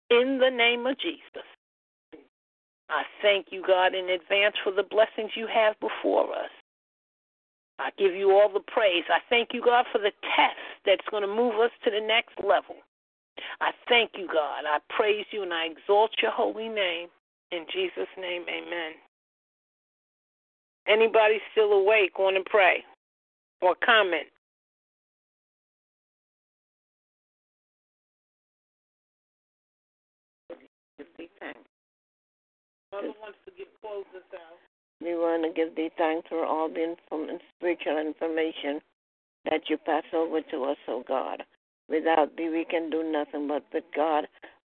in 0.09 0.39
the 0.39 0.49
name 0.49 0.87
of 0.87 0.97
Jesus. 0.99 1.45
I 2.89 3.03
thank 3.21 3.47
you, 3.51 3.63
God, 3.65 3.93
in 3.95 4.09
advance 4.09 4.55
for 4.63 4.71
the 4.71 4.83
blessings 4.83 5.31
you 5.35 5.47
have 5.47 5.79
before 5.79 6.33
us. 6.33 6.51
I 7.79 7.89
give 7.97 8.13
you 8.13 8.31
all 8.31 8.49
the 8.53 8.59
praise. 8.59 9.03
I 9.09 9.19
thank 9.29 9.49
you, 9.53 9.61
God, 9.63 9.85
for 9.91 9.97
the 9.97 10.11
test 10.35 10.59
that's 10.85 11.07
going 11.09 11.23
to 11.23 11.27
move 11.27 11.55
us 11.59 11.71
to 11.83 11.91
the 11.91 12.05
next 12.05 12.37
level. 12.39 12.75
I 13.61 13.71
thank 13.89 14.11
you, 14.15 14.27
God. 14.27 14.63
I 14.67 14.79
praise 14.95 15.25
you 15.31 15.43
and 15.43 15.53
I 15.53 15.65
exalt 15.65 16.11
your 16.21 16.31
holy 16.31 16.69
name. 16.69 17.09
In 17.51 17.65
Jesus' 17.73 18.09
name, 18.17 18.43
amen. 18.47 18.93
Anybody 20.87 21.39
still 21.51 21.71
awake 21.73 22.19
want 22.19 22.35
to 22.35 22.49
pray 22.49 22.83
or 23.61 23.75
comment? 23.83 24.27
Mother 32.91 33.13
wants 33.19 33.39
to 33.45 33.51
give 33.57 33.67
close 33.81 34.05
this 34.13 34.21
out. 34.37 34.62
We 35.03 35.15
want 35.15 35.43
to 35.43 35.49
give 35.51 35.75
thee 35.75 35.91
thanks 35.97 36.29
for 36.29 36.45
all 36.45 36.69
the 36.69 36.83
inform- 36.83 37.39
spiritual 37.57 37.97
information 37.97 38.79
that 39.49 39.69
you 39.69 39.77
pass 39.77 40.03
over 40.13 40.41
to 40.41 40.63
us, 40.63 40.77
O 40.87 40.93
oh 40.93 41.03
God. 41.05 41.43
Without 41.89 42.37
thee, 42.37 42.49
we 42.49 42.63
can 42.63 42.89
do 42.89 43.03
nothing, 43.03 43.47
but 43.47 43.65
with 43.73 43.83
God, 43.93 44.27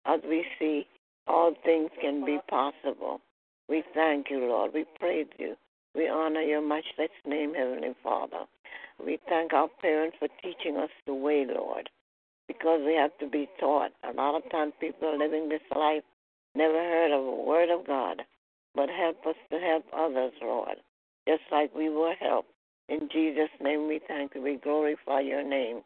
as 0.05 0.19
we 0.27 0.45
see, 0.59 0.85
all 1.27 1.53
things 1.63 1.91
can 2.01 2.25
be 2.25 2.39
possible. 2.49 3.21
We 3.69 3.83
thank 3.93 4.29
you, 4.29 4.39
Lord. 4.39 4.73
We 4.73 4.85
praise 4.99 5.27
you. 5.37 5.55
We 5.95 6.09
honor 6.09 6.41
your 6.41 6.61
matchless 6.61 7.09
name, 7.25 7.53
Heavenly 7.53 7.95
Father. 8.03 8.45
We 9.03 9.19
thank 9.29 9.53
our 9.53 9.69
parents 9.81 10.17
for 10.19 10.27
teaching 10.43 10.77
us 10.77 10.89
the 11.05 11.13
way, 11.13 11.45
Lord, 11.47 11.89
because 12.47 12.81
we 12.85 12.95
have 12.95 13.17
to 13.19 13.27
be 13.27 13.47
taught. 13.59 13.91
A 14.03 14.13
lot 14.13 14.35
of 14.35 14.49
times 14.51 14.73
people 14.79 15.17
living 15.17 15.47
this 15.47 15.61
life 15.73 16.03
never 16.55 16.73
heard 16.73 17.11
of 17.11 17.25
a 17.25 17.43
word 17.43 17.69
of 17.69 17.87
God, 17.87 18.23
but 18.77 18.89
help 18.89 19.25
us 19.25 19.35
to 19.51 19.59
help 19.59 19.83
others, 19.91 20.33
Lord, 20.41 20.77
just 21.27 21.41
like 21.51 21.75
we 21.75 21.89
were 21.89 22.13
helped. 22.13 22.51
In 22.87 23.09
Jesus' 23.11 23.49
name 23.59 23.87
we 23.87 23.99
thank 24.07 24.35
you. 24.35 24.41
We 24.41 24.55
glorify 24.63 25.19
your 25.19 25.43
name. 25.43 25.81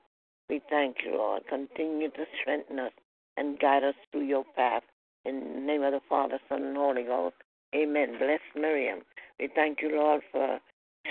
We 0.49 0.61
thank 0.69 0.97
you, 1.03 1.15
Lord. 1.15 1.43
Continue 1.49 2.11
to 2.11 2.25
strengthen 2.39 2.77
us 2.77 2.91
and 3.37 3.57
guide 3.57 3.83
us 3.83 3.95
through 4.11 4.25
your 4.25 4.43
path. 4.55 4.83
In 5.25 5.39
the 5.39 5.61
name 5.61 5.83
of 5.83 5.93
the 5.93 6.01
Father, 6.09 6.39
Son, 6.49 6.63
and 6.63 6.77
Holy 6.77 7.03
Ghost. 7.03 7.35
Amen. 7.73 8.17
Bless 8.19 8.41
Miriam. 8.55 8.99
We 9.39 9.49
thank 9.55 9.81
you, 9.81 9.95
Lord, 9.95 10.21
for 10.31 10.59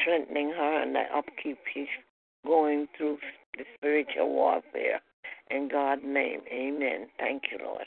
strengthening 0.00 0.50
her 0.50 0.82
and 0.82 0.94
the 0.94 1.04
upkeep 1.16 1.58
she's 1.72 1.88
going 2.46 2.88
through 2.96 3.18
the 3.56 3.64
spiritual 3.76 4.28
warfare. 4.28 5.00
In 5.50 5.68
God's 5.68 6.02
name, 6.04 6.40
amen. 6.52 7.08
Thank 7.18 7.44
you, 7.50 7.58
Lord. 7.64 7.86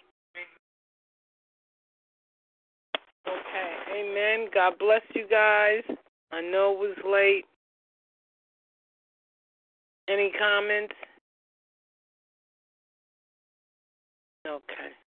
Okay, 3.25 3.82
amen. 4.03 4.49
God 4.53 4.73
bless 4.79 5.01
you 5.15 5.27
guys. 5.29 5.83
I 6.31 6.41
know 6.41 6.73
it 6.73 6.79
was 6.79 6.97
late. 7.05 7.45
Any 10.09 10.31
comments? 10.37 10.93
Okay. 14.45 15.02